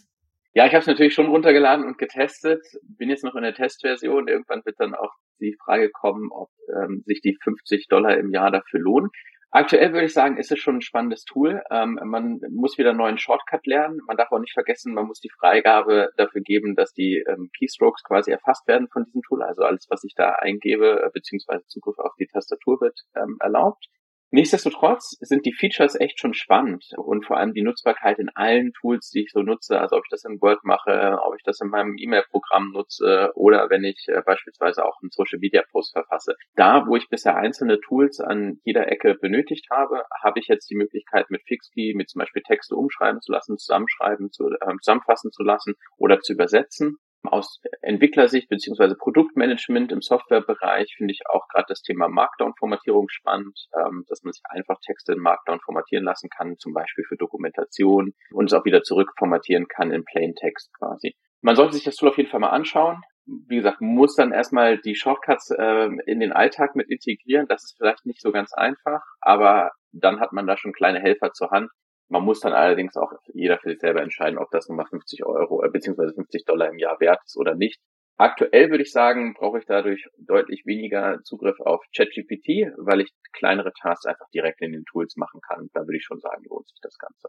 Ja, 0.55 0.67
ich 0.67 0.73
habe 0.73 0.83
es 0.83 0.87
natürlich 0.87 1.15
schon 1.15 1.27
runtergeladen 1.27 1.85
und 1.85 1.99
getestet. 1.99 2.63
Bin 2.83 3.09
jetzt 3.09 3.25
noch 3.25 3.35
in 3.35 3.43
der 3.43 3.55
Testversion. 3.55 4.29
Irgendwann 4.29 4.65
wird 4.65 4.79
dann 4.79 4.95
auch 4.95 5.13
die 5.43 5.57
Frage 5.65 5.91
kommen, 5.91 6.31
ob 6.33 6.51
ähm, 6.69 7.03
sich 7.07 7.21
die 7.21 7.37
50 7.43 7.89
Dollar 7.89 8.17
im 8.17 8.31
Jahr 8.31 8.51
dafür 8.51 8.81
lohnen. 8.81 9.11
Aktuell 9.55 9.93
würde 9.93 10.07
ich 10.07 10.15
sagen, 10.15 10.39
ist 10.39 10.51
es 10.51 10.59
schon 10.59 10.77
ein 10.77 10.81
spannendes 10.81 11.25
Tool. 11.25 11.63
Ähm, 11.71 12.01
man 12.05 12.41
muss 12.51 12.79
wieder 12.79 12.91
einen 12.91 12.99
neuen 12.99 13.19
Shortcut 13.19 13.67
lernen. 13.67 14.01
Man 14.07 14.17
darf 14.17 14.33
auch 14.33 14.39
nicht 14.39 14.55
vergessen, 14.55 14.95
man 14.95 15.07
muss 15.07 15.21
die 15.21 15.29
Freigabe 15.29 16.11
dafür 16.17 16.41
geben, 16.41 16.75
dass 16.75 16.95
die 16.95 17.23
ähm, 17.29 17.51
Keystrokes 17.59 18.03
quasi 18.03 18.31
erfasst 18.31 18.67
werden 18.67 18.89
von 18.91 19.05
diesem 19.05 19.21
Tool. 19.21 19.43
Also 19.43 19.65
alles, 19.65 19.87
was 19.91 20.05
ich 20.05 20.15
da 20.17 20.31
eingebe, 20.31 21.03
äh, 21.03 21.11
beziehungsweise 21.13 21.67
Zugriff 21.67 21.99
auf 21.99 22.15
die 22.19 22.29
Tastatur 22.29 22.81
wird 22.81 22.99
ähm, 23.15 23.37
erlaubt. 23.41 23.89
Nichtsdestotrotz 24.35 25.19
sind 25.21 25.45
die 25.45 25.53
Features 25.53 25.95
echt 25.95 26.19
schon 26.19 26.33
spannend 26.33 26.87
und 26.97 27.27
vor 27.27 27.37
allem 27.37 27.53
die 27.53 27.61
Nutzbarkeit 27.61 28.19
in 28.19 28.31
allen 28.31 28.73
Tools, 28.73 29.11
die 29.11 29.25
ich 29.25 29.31
so 29.31 29.43
nutze, 29.43 29.79
also 29.79 29.97
ob 29.97 30.05
ich 30.07 30.11
das 30.11 30.25
in 30.25 30.41
Word 30.41 30.65
mache, 30.65 31.19
ob 31.23 31.35
ich 31.37 31.43
das 31.45 31.61
in 31.61 31.69
meinem 31.69 31.99
E-Mail-Programm 31.99 32.73
nutze 32.73 33.31
oder 33.35 33.69
wenn 33.69 33.85
ich 33.85 34.07
äh, 34.09 34.23
beispielsweise 34.25 34.87
auch 34.87 35.03
einen 35.03 35.11
Social-Media-Post 35.11 35.93
verfasse. 35.93 36.37
Da, 36.55 36.87
wo 36.87 36.97
ich 36.97 37.11
bisher 37.11 37.37
einzelne 37.37 37.79
Tools 37.81 38.21
an 38.21 38.59
jeder 38.65 38.91
Ecke 38.91 39.17
benötigt 39.21 39.67
habe, 39.71 40.03
habe 40.23 40.41
ich 40.41 40.47
jetzt 40.47 40.71
die 40.71 40.77
Möglichkeit 40.77 41.29
mit 41.29 41.43
Fixkey, 41.47 41.93
mit 41.95 42.09
zum 42.09 42.21
Beispiel 42.21 42.41
Texte 42.41 42.75
umschreiben 42.75 43.21
zu 43.21 43.33
lassen, 43.33 43.59
zusammenschreiben, 43.59 44.31
zu, 44.31 44.47
äh, 44.47 44.75
zusammenfassen 44.81 45.31
zu 45.31 45.43
lassen 45.43 45.75
oder 45.99 46.21
zu 46.21 46.33
übersetzen 46.33 46.97
aus 47.25 47.61
Entwicklersicht 47.81 48.49
beziehungsweise 48.49 48.97
Produktmanagement 48.97 49.93
im 49.93 50.03
Softwarebereich 50.03 50.95
finde 50.97 51.13
ich 51.13 51.21
auch 51.29 51.47
gerade 51.49 51.67
das 51.69 51.83
Thema 51.83 52.09
Markdown-Formatierung 52.09 53.09
spannend, 53.09 53.59
ähm, 53.79 54.05
dass 54.09 54.23
man 54.23 54.33
sich 54.33 54.43
einfach 54.49 54.79
Texte 54.85 55.13
in 55.13 55.21
Markdown 55.21 55.61
formatieren 55.61 56.05
lassen 56.05 56.29
kann, 56.31 56.57
zum 56.59 56.73
Beispiel 56.73 57.05
für 57.05 57.17
Dokumentation 57.17 58.13
und 58.33 58.47
es 58.47 58.53
auch 58.53 58.65
wieder 58.65 58.83
zurückformatieren 58.83 59.67
kann 59.69 59.93
in 59.93 60.05
Plain 60.05 60.35
Text 60.35 60.71
quasi. 60.79 61.15
Man 61.41 61.57
sollte 61.57 61.75
sich 61.75 61.85
das 61.85 61.97
Tool 61.97 62.09
auf 62.09 62.19
jeden 62.19 62.31
Fall 62.31 62.41
mal 62.41 62.51
anschauen. 62.51 63.03
Wie 63.25 63.57
gesagt, 63.57 63.81
muss 63.81 64.17
dann 64.17 64.33
erstmal 64.33 64.79
die 64.79 64.97
Shortcuts 64.97 65.51
äh, 65.51 65.89
in 66.07 66.21
den 66.21 66.33
Alltag 66.33 66.75
mit 66.75 66.91
integrieren. 66.91 67.47
Das 67.49 67.63
ist 67.63 67.77
vielleicht 67.79 68.05
nicht 68.05 68.21
so 68.21 68.33
ganz 68.33 68.53
einfach, 68.53 69.03
aber 69.21 69.71
dann 69.93 70.21
hat 70.21 70.33
man 70.33 70.47
da 70.47 70.57
schon 70.57 70.73
kleine 70.73 71.01
Helfer 71.01 71.33
zur 71.33 71.51
Hand, 71.51 71.71
man 72.13 72.25
muss 72.25 72.41
dann 72.41 72.53
allerdings 72.53 72.95
auch 72.97 73.11
jeder 73.33 73.59
für 73.59 73.71
sich 73.71 73.81
selber 73.81 74.03
entscheiden, 74.03 74.39
ob 74.39 74.51
das 74.51 74.69
nochmal 74.69 74.87
50 74.87 75.25
Euro 75.25 75.65
äh, 75.65 75.71
beziehungsweise 75.71 76.13
50 76.13 76.45
Dollar 76.45 76.69
im 76.69 76.79
Jahr 76.79 77.01
wert 77.01 77.21
ist 77.25 77.39
oder 77.39 77.55
nicht. 77.55 77.81
Aktuell 78.19 78.71
würde 78.71 78.83
ich 78.83 78.93
sagen, 78.93 79.33
brauche 79.33 79.59
ich 79.59 79.65
dadurch 79.65 80.07
deutlich 80.19 80.65
weniger 80.67 81.21
Zugriff 81.25 81.59
auf 81.61 81.83
ChatGPT, 81.97 82.71
weil 82.77 83.01
ich 83.01 83.11
kleinere 83.33 83.73
Tasks 83.81 84.05
einfach 84.05 84.29
direkt 84.35 84.61
in 84.61 84.73
den 84.73 84.85
Tools 84.85 85.17
machen 85.17 85.41
kann. 85.41 85.69
Da 85.73 85.81
würde 85.81 85.97
ich 85.97 86.05
schon 86.05 86.21
sagen, 86.21 86.45
lohnt 86.51 86.69
sich 86.69 86.79
das 86.83 86.99
Ganze. 86.99 87.29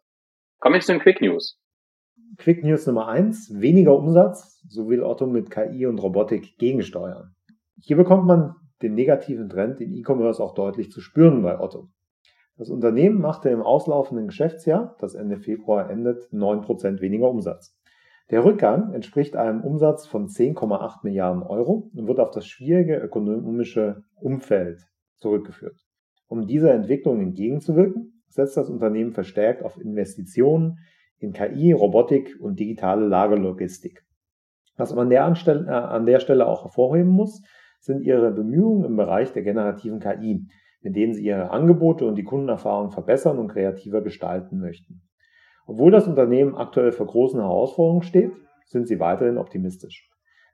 Kommen 0.60 0.75
wir 0.75 0.82
zu 0.82 0.92
den 0.92 1.02
Quick 1.02 1.22
News. 1.22 1.58
Quick 2.38 2.63
News 2.63 2.86
Nummer 2.86 3.08
eins: 3.08 3.50
weniger 3.56 3.96
Umsatz, 3.96 4.62
so 4.68 4.90
will 4.90 5.02
Otto 5.02 5.25
mit 5.25 5.50
KI 5.50 5.86
und 5.86 6.00
Robotik 6.00 6.58
gegensteuern. 6.58 7.34
Hier 7.82 7.96
bekommt 7.96 8.25
man 8.25 8.56
den 8.82 8.96
negativen 8.96 9.48
Trend 9.48 9.80
im 9.80 9.94
E-Commerce 9.94 10.44
auch 10.44 10.54
deutlich 10.54 10.92
zu 10.92 11.00
spüren 11.00 11.42
bei 11.42 11.58
Otto. 11.58 11.88
Das 12.58 12.70
Unternehmen 12.70 13.20
machte 13.20 13.50
im 13.50 13.62
auslaufenden 13.62 14.28
Geschäftsjahr, 14.28 14.96
das 15.00 15.16
Ende 15.16 15.38
Februar 15.40 15.90
endet, 15.90 16.32
9% 16.32 17.02
weniger 17.02 17.30
Umsatz. 17.30 17.76
Der 18.30 18.46
Rückgang 18.46 18.94
entspricht 18.94 19.36
einem 19.36 19.62
Umsatz 19.62 20.06
von 20.06 20.28
10,8 20.28 21.00
Milliarden 21.04 21.44
Euro 21.44 21.90
und 21.94 22.08
wird 22.08 22.20
auf 22.20 22.32
das 22.32 22.46
schwierige 22.46 22.98
ökonomische 22.98 24.04
Umfeld 24.16 24.88
zurückgeführt. 25.18 25.78
Um 26.28 26.48
dieser 26.48 26.74
Entwicklung 26.74 27.20
entgegenzuwirken, 27.22 28.24
setzt 28.28 28.58
das 28.58 28.70
Unternehmen 28.70 29.12
verstärkt 29.12 29.64
auf 29.64 29.78
Investitionen 29.78 30.80
in 31.20 31.34
KI, 31.34 31.74
Robotik 31.74 32.38
und 32.40 32.60
digitale 32.60 33.06
Lagerlogistik. 33.06 34.04
Was 34.76 34.94
man 34.94 35.12
äh, 35.12 35.18
an 35.18 36.06
der 36.06 36.20
Stelle 36.20 36.48
auch 36.48 36.64
hervorheben 36.64 37.12
muss, 37.12 37.42
sind 37.80 38.02
ihre 38.02 38.32
Bemühungen 38.32 38.86
im 38.86 38.96
Bereich 38.96 39.32
der 39.34 39.44
generativen 39.44 40.00
KI, 40.00 40.48
mit 40.84 40.96
denen 40.96 41.13
sie 41.13 41.25
ihre 41.25 41.50
Angebote 41.50 42.06
und 42.06 42.16
die 42.16 42.24
Kundenerfahrung 42.24 42.92
verbessern 42.92 43.40
und 43.40 43.48
kreativer 43.48 44.02
gestalten 44.02 44.60
möchten. 44.60 45.02
Obwohl 45.66 45.92
das 45.92 46.08
Unternehmen 46.08 46.56
aktuell 46.56 46.92
vor 46.92 47.08
großen 47.08 47.40
Herausforderungen 47.40 48.04
steht, 48.04 48.32
sind 48.66 48.88
sie 48.88 49.00
weiterhin 49.00 49.38
optimistisch. 49.38 50.10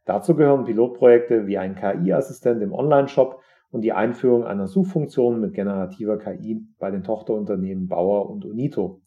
Dazu 0.05 0.35
gehören 0.35 0.65
Pilotprojekte 0.65 1.47
wie 1.47 1.57
ein 1.57 1.75
KI-Assistent 1.75 2.61
im 2.61 2.73
Online-Shop 2.73 3.41
und 3.71 3.81
die 3.81 3.91
Einführung 3.91 4.45
einer 4.45 4.67
Suchfunktion 4.67 5.39
mit 5.39 5.53
generativer 5.53 6.17
KI 6.17 6.65
bei 6.79 6.91
den 6.91 7.03
Tochterunternehmen 7.03 7.87
Bauer 7.87 8.29
und 8.29 8.45
Unito. 8.45 9.01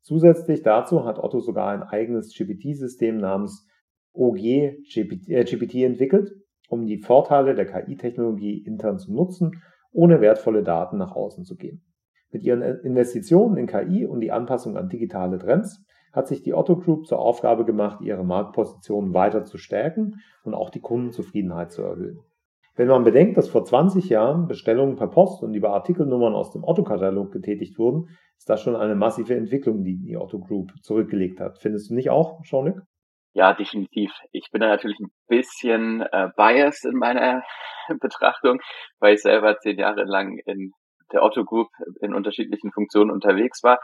Zusätzlich 0.00 0.62
dazu 0.62 1.04
hat 1.04 1.18
Otto 1.18 1.40
sogar 1.40 1.68
ein 1.68 1.82
eigenes 1.82 2.34
GPT-System 2.34 3.18
namens 3.18 3.68
OG 4.12 4.80
GPT, 4.92 5.28
äh, 5.28 5.84
entwickelt, 5.84 6.30
um 6.68 6.86
die 6.86 6.98
Vorteile 6.98 7.54
der 7.54 7.66
KI-Technologie 7.66 8.64
intern 8.64 8.98
zu 8.98 9.12
nutzen 9.12 9.62
ohne 9.92 10.20
wertvolle 10.20 10.62
Daten 10.62 10.98
nach 10.98 11.14
außen 11.14 11.44
zu 11.44 11.56
geben. 11.56 11.82
Mit 12.30 12.42
ihren 12.42 12.62
Investitionen 12.62 13.56
in 13.56 13.66
KI 13.66 14.06
und 14.06 14.20
die 14.20 14.32
Anpassung 14.32 14.76
an 14.76 14.88
digitale 14.88 15.38
Trends 15.38 15.84
hat 16.12 16.28
sich 16.28 16.42
die 16.42 16.54
Otto 16.54 16.76
Group 16.76 17.06
zur 17.06 17.18
Aufgabe 17.18 17.64
gemacht, 17.64 18.00
ihre 18.02 18.24
Marktposition 18.24 19.14
weiter 19.14 19.44
zu 19.44 19.56
stärken 19.58 20.16
und 20.44 20.54
auch 20.54 20.70
die 20.70 20.80
Kundenzufriedenheit 20.80 21.72
zu 21.72 21.82
erhöhen. 21.82 22.20
Wenn 22.76 22.88
man 22.88 23.02
bedenkt, 23.02 23.36
dass 23.36 23.48
vor 23.48 23.64
20 23.64 24.08
Jahren 24.08 24.46
Bestellungen 24.46 24.96
per 24.96 25.08
Post 25.08 25.42
und 25.42 25.52
über 25.54 25.70
Artikelnummern 25.70 26.34
aus 26.34 26.52
dem 26.52 26.62
Otto-Katalog 26.62 27.32
getätigt 27.32 27.76
wurden, 27.78 28.08
ist 28.36 28.48
das 28.48 28.60
schon 28.60 28.76
eine 28.76 28.94
massive 28.94 29.34
Entwicklung, 29.34 29.82
die 29.82 29.98
die 29.98 30.16
Otto 30.16 30.38
Group 30.38 30.72
zurückgelegt 30.82 31.40
hat. 31.40 31.58
Findest 31.58 31.90
du 31.90 31.94
nicht 31.94 32.10
auch, 32.10 32.40
Jean-Luc? 32.42 32.82
Ja, 33.38 33.54
definitiv. 33.54 34.10
Ich 34.32 34.50
bin 34.50 34.62
da 34.62 34.66
natürlich 34.66 34.98
ein 34.98 35.12
bisschen 35.28 36.00
äh, 36.00 36.28
biased 36.36 36.84
in 36.84 36.98
meiner 36.98 37.44
Betrachtung, 38.00 38.58
weil 38.98 39.14
ich 39.14 39.22
selber 39.22 39.60
zehn 39.60 39.78
Jahre 39.78 40.02
lang 40.02 40.38
in 40.44 40.72
der 41.12 41.22
Otto 41.22 41.44
Group 41.44 41.68
in 42.00 42.14
unterschiedlichen 42.14 42.72
Funktionen 42.72 43.12
unterwegs 43.12 43.62
war. 43.62 43.78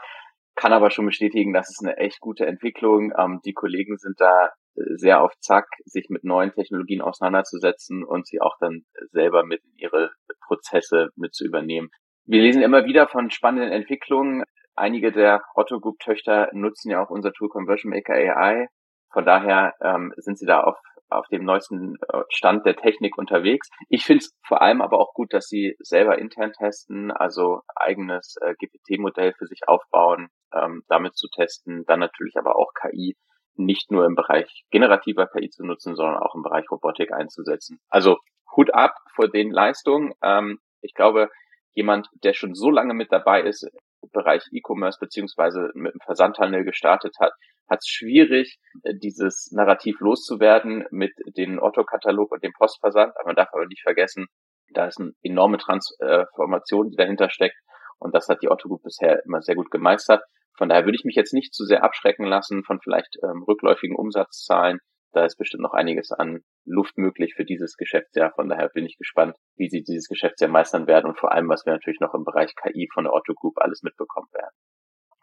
Kann 0.55 0.73
aber 0.73 0.91
schon 0.91 1.05
bestätigen, 1.05 1.53
das 1.53 1.69
ist 1.69 1.79
eine 1.81 1.95
echt 1.95 2.19
gute 2.19 2.45
Entwicklung. 2.45 3.13
Ähm, 3.17 3.39
die 3.45 3.53
Kollegen 3.53 3.95
sind 3.95 4.19
da 4.19 4.49
sehr 4.73 5.21
auf 5.21 5.31
Zack, 5.39 5.67
sich 5.85 6.07
mit 6.09 6.25
neuen 6.25 6.51
Technologien 6.51 7.01
auseinanderzusetzen 7.01 8.03
und 8.03 8.27
sie 8.27 8.41
auch 8.41 8.57
dann 8.59 8.83
selber 9.11 9.45
mit 9.45 9.63
in 9.63 9.77
ihre 9.77 10.11
Prozesse 10.47 11.11
mit 11.15 11.33
zu 11.33 11.45
übernehmen. 11.45 11.87
Wir 12.25 12.41
lesen 12.41 12.61
immer 12.61 12.83
wieder 12.83 13.07
von 13.07 13.31
spannenden 13.31 13.71
Entwicklungen. 13.71 14.43
Einige 14.75 15.13
der 15.13 15.43
Otto 15.53 15.79
Group 15.79 15.99
Töchter 15.99 16.49
nutzen 16.51 16.91
ja 16.91 17.01
auch 17.01 17.09
unser 17.09 17.31
Tool 17.31 17.47
Conversion 17.47 17.91
Maker 17.91 18.15
AI, 18.15 18.67
von 19.15 19.25
daher 19.25 19.73
ähm, 19.81 20.13
sind 20.17 20.37
sie 20.37 20.45
da 20.45 20.59
auf, 20.59 20.75
auf 21.09 21.25
dem 21.29 21.45
neuesten 21.45 21.95
äh, 22.11 22.23
Stand 22.27 22.65
der 22.65 22.75
Technik 22.75 23.17
unterwegs. 23.17 23.69
Ich 23.87 24.03
finde 24.03 24.19
es 24.25 24.35
vor 24.45 24.61
allem 24.61 24.81
aber 24.81 24.99
auch 24.99 25.13
gut, 25.13 25.33
dass 25.33 25.47
sie 25.47 25.77
selber 25.79 26.17
intern 26.19 26.51
testen, 26.51 27.11
also 27.11 27.61
eigenes 27.77 28.35
äh, 28.41 28.55
GPT-Modell 28.55 29.33
für 29.37 29.47
sich 29.47 29.61
aufbauen, 29.67 30.27
ähm, 30.53 30.83
damit 30.89 31.15
zu 31.15 31.29
testen, 31.33 31.85
dann 31.87 32.01
natürlich 32.01 32.35
aber 32.37 32.57
auch 32.57 32.73
KI 32.73 33.15
nicht 33.55 33.89
nur 33.89 34.05
im 34.05 34.15
Bereich 34.15 34.65
generativer 34.69 35.27
KI 35.27 35.49
zu 35.49 35.65
nutzen, 35.65 35.95
sondern 35.95 36.17
auch 36.17 36.35
im 36.35 36.43
Bereich 36.43 36.69
Robotik 36.69 37.13
einzusetzen. 37.13 37.79
Also 37.87 38.17
Hut 38.53 38.73
ab 38.73 38.97
vor 39.15 39.29
den 39.29 39.49
Leistungen. 39.49 40.13
Ähm, 40.21 40.59
ich 40.81 40.93
glaube, 40.93 41.29
jemand, 41.73 42.09
der 42.21 42.33
schon 42.33 42.53
so 42.53 42.69
lange 42.69 42.93
mit 42.93 43.13
dabei 43.13 43.43
ist, 43.43 43.63
im 43.63 44.09
Bereich 44.11 44.43
E-Commerce 44.51 44.97
beziehungsweise 44.99 45.71
mit 45.73 45.93
dem 45.93 46.01
Versandhandel 46.01 46.65
gestartet 46.65 47.15
hat, 47.21 47.31
hat 47.69 47.79
es 47.81 47.87
schwierig, 47.87 48.59
äh, 48.83 48.93
dieses 48.95 49.51
Narrativ 49.51 49.99
loszuwerden 49.99 50.85
mit 50.91 51.13
dem 51.37 51.59
Otto-Katalog 51.59 52.31
und 52.31 52.43
dem 52.43 52.53
Postversand. 52.53 53.13
Aber 53.15 53.27
man 53.27 53.35
darf 53.35 53.49
aber 53.53 53.65
nicht 53.65 53.81
vergessen, 53.81 54.27
da 54.69 54.87
ist 54.87 54.99
eine 54.99 55.11
enorme 55.21 55.57
Transformation, 55.57 56.89
die 56.89 56.97
dahinter 56.97 57.29
steckt. 57.29 57.57
Und 57.99 58.13
das 58.13 58.27
hat 58.27 58.41
die 58.41 58.49
Otto 58.49 58.67
Group 58.67 58.83
bisher 58.83 59.23
immer 59.25 59.41
sehr 59.41 59.55
gut 59.55 59.71
gemeistert. 59.71 60.23
Von 60.57 60.69
daher 60.69 60.85
würde 60.85 60.95
ich 60.97 61.05
mich 61.05 61.15
jetzt 61.15 61.33
nicht 61.33 61.53
zu 61.53 61.65
sehr 61.65 61.83
abschrecken 61.83 62.25
lassen 62.25 62.63
von 62.63 62.79
vielleicht 62.81 63.17
ähm, 63.23 63.43
rückläufigen 63.43 63.95
Umsatzzahlen. 63.95 64.79
Da 65.11 65.25
ist 65.25 65.37
bestimmt 65.37 65.63
noch 65.63 65.73
einiges 65.73 66.11
an 66.11 66.41
Luft 66.65 66.97
möglich 66.97 67.35
für 67.35 67.45
dieses 67.45 67.77
Geschäftsjahr. 67.77 68.33
Von 68.35 68.49
daher 68.49 68.69
bin 68.69 68.85
ich 68.85 68.97
gespannt, 68.97 69.37
wie 69.55 69.69
sie 69.69 69.81
dieses 69.81 70.07
Geschäftsjahr 70.07 70.49
meistern 70.49 70.87
werden 70.87 71.07
und 71.07 71.17
vor 71.17 71.31
allem, 71.31 71.47
was 71.47 71.65
wir 71.65 71.73
natürlich 71.73 71.99
noch 71.99 72.13
im 72.13 72.25
Bereich 72.25 72.53
KI 72.55 72.89
von 72.93 73.05
der 73.05 73.13
Otto 73.13 73.33
Group 73.33 73.57
alles 73.57 73.81
mitbekommen 73.81 74.27
werden. 74.33 74.53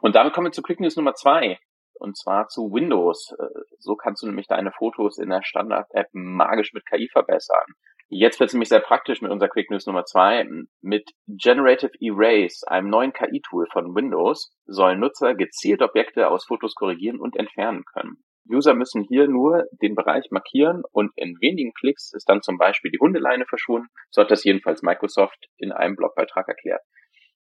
Und 0.00 0.14
damit 0.14 0.32
kommen 0.32 0.46
wir 0.46 0.52
zu 0.52 0.62
Quick 0.62 0.80
News 0.80 0.96
Nummer 0.96 1.14
zwei 1.14 1.58
und 1.98 2.16
zwar 2.16 2.48
zu 2.48 2.72
Windows. 2.72 3.34
Äh, 3.38 3.60
so 3.78 3.96
kannst 3.96 4.22
du 4.22 4.26
nämlich 4.26 4.46
deine 4.46 4.72
Fotos 4.72 5.18
in 5.18 5.30
der 5.30 5.42
Standard-App 5.42 6.08
magisch 6.12 6.72
mit 6.72 6.84
KI 6.86 7.08
verbessern. 7.10 7.66
Jetzt 8.08 8.40
wird 8.40 8.48
es 8.48 8.54
nämlich 8.54 8.68
sehr 8.68 8.80
praktisch 8.80 9.22
mit 9.22 9.30
unserer 9.30 9.48
Quick 9.48 9.70
News 9.70 9.86
Nummer 9.86 10.04
zwei. 10.04 10.46
Mit 10.82 11.10
Generative 11.28 11.92
Erase, 11.98 12.68
einem 12.68 12.90
neuen 12.90 13.14
KI-Tool 13.14 13.66
von 13.72 13.94
Windows, 13.94 14.54
sollen 14.66 15.00
Nutzer 15.00 15.34
gezielt 15.34 15.80
Objekte 15.80 16.28
aus 16.28 16.44
Fotos 16.44 16.74
korrigieren 16.74 17.18
und 17.18 17.36
entfernen 17.36 17.84
können. 17.90 18.22
User 18.50 18.74
müssen 18.74 19.02
hier 19.08 19.28
nur 19.28 19.64
den 19.80 19.94
Bereich 19.94 20.26
markieren 20.30 20.82
und 20.92 21.12
in 21.16 21.38
wenigen 21.40 21.72
Klicks 21.72 22.12
ist 22.12 22.28
dann 22.28 22.42
zum 22.42 22.58
Beispiel 22.58 22.90
die 22.90 22.98
Hundeleine 22.98 23.46
verschwunden. 23.46 23.88
So 24.10 24.20
hat 24.20 24.30
das 24.30 24.44
jedenfalls 24.44 24.82
Microsoft 24.82 25.46
in 25.56 25.72
einem 25.72 25.96
Blogbeitrag 25.96 26.48
erklärt. 26.48 26.82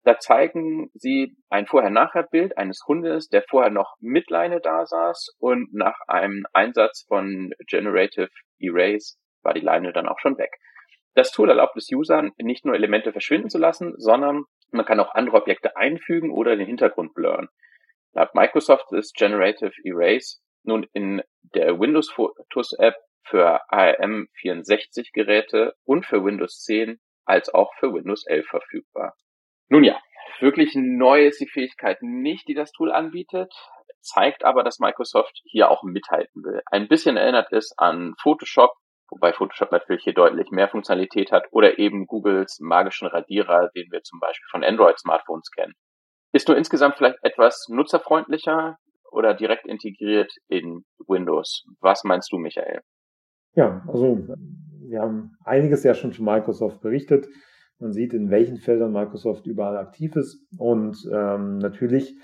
Da 0.03 0.17
zeigen 0.17 0.89
sie 0.95 1.37
ein 1.49 1.67
Vorher-Nachher-Bild 1.67 2.57
eines 2.57 2.83
Hundes, 2.87 3.29
der 3.29 3.43
vorher 3.43 3.69
noch 3.69 3.95
mit 3.99 4.29
Leine 4.31 4.59
da 4.59 4.85
saß 4.85 5.35
und 5.39 5.73
nach 5.73 5.99
einem 6.07 6.45
Einsatz 6.53 7.05
von 7.07 7.53
Generative 7.67 8.29
Erase 8.59 9.17
war 9.43 9.53
die 9.53 9.61
Leine 9.61 9.93
dann 9.93 10.07
auch 10.07 10.19
schon 10.19 10.37
weg. 10.37 10.51
Das 11.13 11.31
Tool 11.31 11.49
erlaubt 11.49 11.77
es 11.77 11.91
Usern, 11.91 12.31
nicht 12.37 12.65
nur 12.65 12.73
Elemente 12.73 13.11
verschwinden 13.11 13.49
zu 13.49 13.59
lassen, 13.59 13.93
sondern 13.97 14.45
man 14.71 14.85
kann 14.85 14.99
auch 14.99 15.13
andere 15.13 15.37
Objekte 15.37 15.75
einfügen 15.75 16.31
oder 16.31 16.55
den 16.55 16.65
Hintergrund 16.65 17.13
blurren. 17.13 17.49
Laut 18.13 18.33
Microsoft 18.33 18.91
ist 18.93 19.15
Generative 19.15 19.73
Erase 19.83 20.37
nun 20.63 20.87
in 20.93 21.21
der 21.55 21.79
Windows 21.79 22.09
Photos 22.09 22.73
App 22.73 22.95
für 23.23 23.61
ARM64 23.71 25.09
Geräte 25.13 25.75
und 25.83 26.05
für 26.05 26.23
Windows 26.23 26.63
10 26.63 26.99
als 27.25 27.53
auch 27.53 27.73
für 27.75 27.93
Windows 27.93 28.25
11 28.25 28.47
verfügbar. 28.47 29.15
Nun 29.71 29.83
ja, 29.83 29.97
Wirklich 30.41 30.73
neu 30.75 31.27
ist 31.27 31.39
die 31.39 31.47
Fähigkeit 31.47 32.01
nicht, 32.01 32.47
die 32.47 32.55
das 32.55 32.71
Tool 32.71 32.91
anbietet, 32.91 33.53
zeigt 34.01 34.43
aber, 34.43 34.63
dass 34.63 34.79
Microsoft 34.79 35.39
hier 35.43 35.69
auch 35.69 35.83
mithalten 35.83 36.43
will. 36.43 36.61
Ein 36.65 36.87
bisschen 36.87 37.15
erinnert 37.15 37.53
es 37.53 37.71
an 37.77 38.15
Photoshop, 38.19 38.71
wobei 39.11 39.33
Photoshop 39.33 39.71
natürlich 39.71 40.03
hier 40.03 40.15
deutlich 40.15 40.49
mehr 40.49 40.67
Funktionalität 40.67 41.31
hat, 41.31 41.45
oder 41.51 41.77
eben 41.77 42.07
Googles 42.07 42.57
magischen 42.59 43.07
Radierer, 43.07 43.69
den 43.75 43.85
wir 43.91 44.01
zum 44.01 44.19
Beispiel 44.19 44.47
von 44.49 44.63
Android-Smartphones 44.63 45.51
kennen. 45.51 45.73
Ist 46.33 46.47
nur 46.47 46.57
insgesamt 46.57 46.95
vielleicht 46.95 47.17
etwas 47.21 47.67
nutzerfreundlicher 47.69 48.77
oder 49.11 49.35
direkt 49.35 49.67
integriert 49.67 50.31
in 50.47 50.85
Windows. 51.07 51.65
Was 51.81 52.03
meinst 52.03 52.31
du, 52.31 52.37
Michael? 52.37 52.81
Ja, 53.53 53.83
also 53.87 54.17
wir 54.89 55.01
haben 55.01 55.37
einiges 55.45 55.83
ja 55.83 55.93
schon 55.93 56.13
zu 56.13 56.23
Microsoft 56.23 56.81
berichtet. 56.81 57.27
Man 57.81 57.93
sieht, 57.93 58.13
in 58.13 58.29
welchen 58.29 58.57
Feldern 58.57 58.91
Microsoft 58.91 59.45
überall 59.47 59.77
aktiv 59.77 60.15
ist. 60.15 60.45
Und 60.57 61.09
ähm, 61.11 61.57
natürlich 61.57 62.15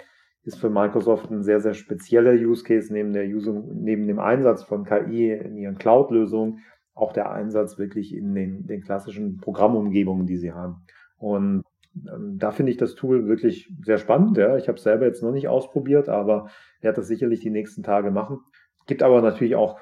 ist 0.43 0.59
für 0.59 0.69
Microsoft 0.69 1.29
ein 1.29 1.43
sehr, 1.43 1.59
sehr 1.59 1.73
spezieller 1.73 2.31
Use 2.33 2.63
Case 2.63 2.93
neben 2.93 3.11
der 3.11 3.27
Usung, 3.27 3.83
neben 3.83 4.07
dem 4.07 4.19
Einsatz 4.19 4.63
von 4.63 4.85
KI 4.85 5.31
in 5.31 5.57
ihren 5.57 5.77
Cloud-Lösungen 5.77 6.59
auch 6.93 7.13
der 7.13 7.31
Einsatz 7.31 7.77
wirklich 7.77 8.15
in 8.15 8.33
den, 8.33 8.65
den 8.65 8.81
klassischen 8.81 9.37
Programmumgebungen, 9.37 10.25
die 10.25 10.37
sie 10.37 10.53
haben. 10.53 10.83
Und 11.17 11.63
ähm, 11.95 12.37
da 12.37 12.51
finde 12.51 12.71
ich 12.71 12.77
das 12.77 12.95
Tool 12.95 13.27
wirklich 13.27 13.71
sehr 13.83 13.97
spannend. 13.97 14.37
Ja. 14.37 14.57
Ich 14.57 14.67
habe 14.67 14.77
es 14.77 14.83
selber 14.83 15.05
jetzt 15.05 15.21
noch 15.21 15.31
nicht 15.31 15.47
ausprobiert, 15.47 16.09
aber 16.09 16.49
werde 16.81 16.97
das 16.97 17.07
sicherlich 17.07 17.39
die 17.39 17.49
nächsten 17.49 17.83
Tage 17.83 18.11
machen. 18.11 18.39
Gibt 18.87 19.03
aber 19.03 19.21
natürlich 19.21 19.55
auch 19.55 19.79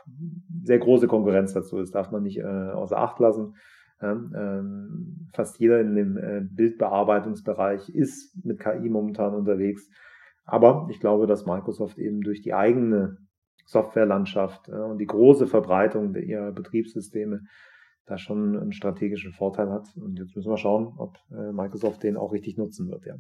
sehr 0.64 0.80
große 0.80 1.08
Konkurrenz 1.08 1.54
dazu. 1.54 1.78
Das 1.78 1.92
darf 1.92 2.12
man 2.12 2.24
nicht 2.24 2.40
äh, 2.40 2.44
außer 2.44 2.98
Acht 2.98 3.20
lassen. 3.20 3.56
Ähm, 4.02 5.30
fast 5.34 5.60
jeder 5.60 5.80
in 5.80 5.96
dem 5.96 6.18
äh, 6.18 6.42
Bildbearbeitungsbereich 6.42 7.90
ist 7.90 8.36
mit 8.44 8.60
KI 8.60 8.90
momentan 8.90 9.34
unterwegs. 9.34 9.90
Aber 10.44 10.88
ich 10.92 11.00
glaube, 11.00 11.28
dass 11.28 11.46
Microsoft 11.46 11.98
eben 11.98 12.22
durch 12.22 12.42
die 12.42 12.54
eigene 12.54 13.18
Softwarelandschaft 13.66 14.68
äh, 14.70 14.74
und 14.74 14.98
die 14.98 15.06
große 15.06 15.48
Verbreitung 15.48 16.14
ihrer 16.16 16.52
Betriebssysteme 16.52 17.42
da 18.06 18.18
schon 18.18 18.58
einen 18.58 18.74
strategischen 18.74 19.32
Vorteil 19.32 19.72
hat. 19.72 19.88
Und 19.96 20.20
jetzt 20.20 20.36
müssen 20.36 20.52
wir 20.52 20.58
schauen, 20.58 20.94
ob 20.98 21.18
äh, 21.32 21.52
Microsoft 21.52 22.04
den 22.04 22.18
auch 22.18 22.34
richtig 22.34 22.58
nutzen 22.58 22.90
wird. 22.90 23.06
Ja. 23.06 23.16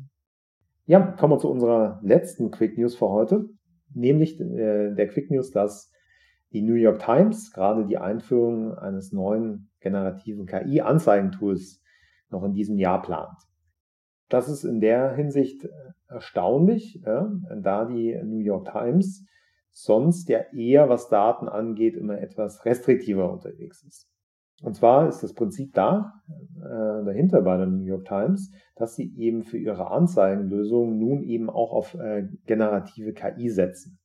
ja, 0.86 1.00
kommen 1.13 1.34
wir 1.34 1.39
zu 1.39 1.50
unserer 1.50 2.00
letzten 2.03 2.51
Quick 2.51 2.77
News 2.77 2.96
für 2.96 3.10
heute, 3.10 3.46
nämlich 3.94 4.38
der 4.38 5.08
Quick 5.08 5.32
News, 5.32 5.51
dass 5.51 5.89
die 6.55 6.62
New 6.62 6.75
York 6.75 7.00
Times 7.00 7.51
gerade 7.51 7.85
die 7.85 7.97
Einführung 7.97 8.77
eines 8.77 9.12
neuen 9.12 9.69
generativen 9.81 10.45
KI-Anzeigentools 10.45 11.83
noch 12.29 12.45
in 12.45 12.53
diesem 12.53 12.77
Jahr 12.77 13.01
plant. 13.01 13.38
Das 14.29 14.47
ist 14.47 14.63
in 14.63 14.79
der 14.79 15.13
Hinsicht 15.15 15.67
erstaunlich, 16.07 17.01
ja, 17.05 17.29
da 17.62 17.83
die 17.83 18.17
New 18.24 18.39
York 18.39 18.71
Times 18.71 19.25
sonst 19.71 20.29
ja 20.29 20.39
eher, 20.53 20.88
was 20.88 21.09
Daten 21.09 21.50
angeht, 21.50 21.97
immer 21.97 22.19
etwas 22.19 22.63
restriktiver 22.63 23.29
unterwegs 23.29 23.83
ist. 23.83 24.09
Und 24.63 24.75
zwar 24.75 25.09
ist 25.09 25.21
das 25.21 25.33
Prinzip 25.33 25.74
da, 25.74 26.13
äh, 26.57 27.03
dahinter 27.03 27.41
bei 27.41 27.57
der 27.57 27.67
New 27.67 27.83
York 27.83 28.05
Times, 28.05 28.50
dass 28.77 28.95
sie 28.95 29.13
eben 29.17 29.43
für 29.43 29.57
ihre 29.57 29.91
Anzeigenlösungen 29.91 30.97
nun 30.97 31.21
eben 31.24 31.50
auch 31.50 31.74
auf 31.74 31.95
äh, 31.95 32.29
generative 32.45 33.12
KI 33.12 33.50
setzen, 33.50 34.00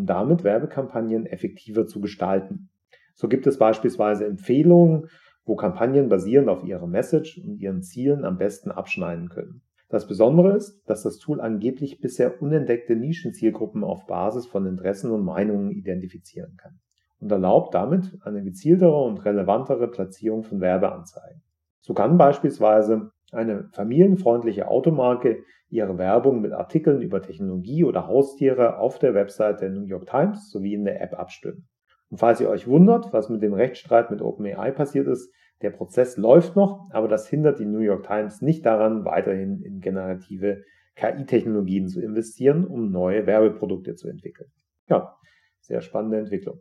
um 0.00 0.06
damit 0.06 0.44
Werbekampagnen 0.44 1.26
effektiver 1.26 1.86
zu 1.86 2.00
gestalten. 2.00 2.70
So 3.14 3.28
gibt 3.28 3.46
es 3.46 3.58
beispielsweise 3.58 4.24
Empfehlungen, 4.24 5.08
wo 5.44 5.56
Kampagnen 5.56 6.08
basierend 6.08 6.48
auf 6.48 6.64
ihrer 6.64 6.86
Message 6.86 7.38
und 7.44 7.58
ihren 7.58 7.82
Zielen 7.82 8.24
am 8.24 8.38
besten 8.38 8.70
abschneiden 8.70 9.28
können. 9.28 9.60
Das 9.90 10.06
Besondere 10.06 10.56
ist, 10.56 10.80
dass 10.86 11.02
das 11.02 11.18
Tool 11.18 11.38
angeblich 11.38 12.00
bisher 12.00 12.40
unentdeckte 12.40 12.96
Nischenzielgruppen 12.96 13.84
auf 13.84 14.06
Basis 14.06 14.46
von 14.46 14.64
Interessen 14.64 15.10
und 15.10 15.22
Meinungen 15.22 15.70
identifizieren 15.70 16.56
kann 16.56 16.80
und 17.18 17.30
erlaubt 17.30 17.74
damit 17.74 18.16
eine 18.22 18.42
gezieltere 18.42 19.02
und 19.02 19.22
relevantere 19.22 19.90
Platzierung 19.90 20.44
von 20.44 20.62
Werbeanzeigen. 20.62 21.42
So 21.80 21.92
kann 21.92 22.16
beispielsweise 22.16 23.10
eine 23.32 23.68
familienfreundliche 23.72 24.68
Automarke 24.68 25.44
ihre 25.68 25.98
Werbung 25.98 26.40
mit 26.40 26.52
Artikeln 26.52 27.00
über 27.00 27.22
Technologie 27.22 27.84
oder 27.84 28.06
Haustiere 28.06 28.78
auf 28.78 28.98
der 28.98 29.14
Website 29.14 29.60
der 29.60 29.70
New 29.70 29.84
York 29.84 30.06
Times 30.06 30.50
sowie 30.50 30.74
in 30.74 30.84
der 30.84 31.00
App 31.00 31.18
abstimmen. 31.18 31.68
Und 32.10 32.18
falls 32.18 32.40
ihr 32.40 32.50
euch 32.50 32.66
wundert, 32.66 33.12
was 33.12 33.28
mit 33.28 33.42
dem 33.42 33.54
Rechtsstreit 33.54 34.10
mit 34.10 34.20
OpenAI 34.20 34.72
passiert 34.72 35.06
ist, 35.06 35.32
der 35.62 35.70
Prozess 35.70 36.16
läuft 36.16 36.56
noch, 36.56 36.88
aber 36.90 37.06
das 37.06 37.28
hindert 37.28 37.58
die 37.58 37.66
New 37.66 37.80
York 37.80 38.06
Times 38.06 38.40
nicht 38.40 38.64
daran, 38.66 39.04
weiterhin 39.04 39.62
in 39.62 39.80
generative 39.80 40.64
KI-Technologien 40.96 41.88
zu 41.88 42.00
investieren, 42.00 42.66
um 42.66 42.90
neue 42.90 43.26
Werbeprodukte 43.26 43.94
zu 43.94 44.08
entwickeln. 44.08 44.50
Ja, 44.88 45.14
sehr 45.60 45.82
spannende 45.82 46.18
Entwicklung. 46.18 46.60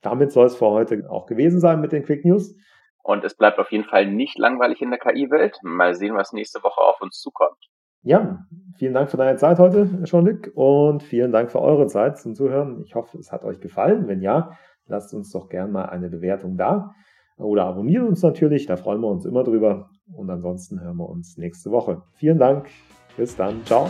Damit 0.00 0.30
soll 0.32 0.46
es 0.46 0.56
für 0.56 0.66
heute 0.66 1.10
auch 1.10 1.26
gewesen 1.26 1.60
sein 1.60 1.80
mit 1.80 1.92
den 1.92 2.04
Quick 2.04 2.24
News. 2.24 2.54
Und 3.06 3.22
es 3.22 3.36
bleibt 3.36 3.60
auf 3.60 3.70
jeden 3.70 3.84
Fall 3.84 4.06
nicht 4.06 4.36
langweilig 4.36 4.82
in 4.82 4.90
der 4.90 4.98
KI-Welt. 4.98 5.60
Mal 5.62 5.94
sehen, 5.94 6.16
was 6.16 6.32
nächste 6.32 6.64
Woche 6.64 6.80
auf 6.80 7.00
uns 7.00 7.20
zukommt. 7.20 7.56
Ja, 8.02 8.40
vielen 8.78 8.94
Dank 8.94 9.10
für 9.10 9.16
deine 9.16 9.36
Zeit 9.36 9.60
heute, 9.60 10.02
Jean-Luc, 10.02 10.50
und 10.56 11.04
vielen 11.04 11.30
Dank 11.30 11.52
für 11.52 11.60
eure 11.60 11.86
Zeit 11.86 12.18
zum 12.18 12.34
Zuhören. 12.34 12.82
Ich 12.84 12.96
hoffe, 12.96 13.16
es 13.18 13.30
hat 13.30 13.44
euch 13.44 13.60
gefallen. 13.60 14.08
Wenn 14.08 14.22
ja, 14.22 14.58
lasst 14.86 15.14
uns 15.14 15.30
doch 15.30 15.48
gerne 15.48 15.70
mal 15.70 15.84
eine 15.86 16.10
Bewertung 16.10 16.56
da 16.56 16.94
oder 17.36 17.66
abonniert 17.66 18.02
uns 18.02 18.22
natürlich, 18.22 18.66
da 18.66 18.76
freuen 18.76 19.00
wir 19.00 19.08
uns 19.08 19.24
immer 19.24 19.44
drüber. 19.44 19.90
Und 20.12 20.28
ansonsten 20.28 20.80
hören 20.80 20.96
wir 20.96 21.08
uns 21.08 21.36
nächste 21.36 21.70
Woche. 21.70 22.02
Vielen 22.14 22.38
Dank, 22.38 22.68
bis 23.16 23.36
dann, 23.36 23.64
ciao. 23.64 23.88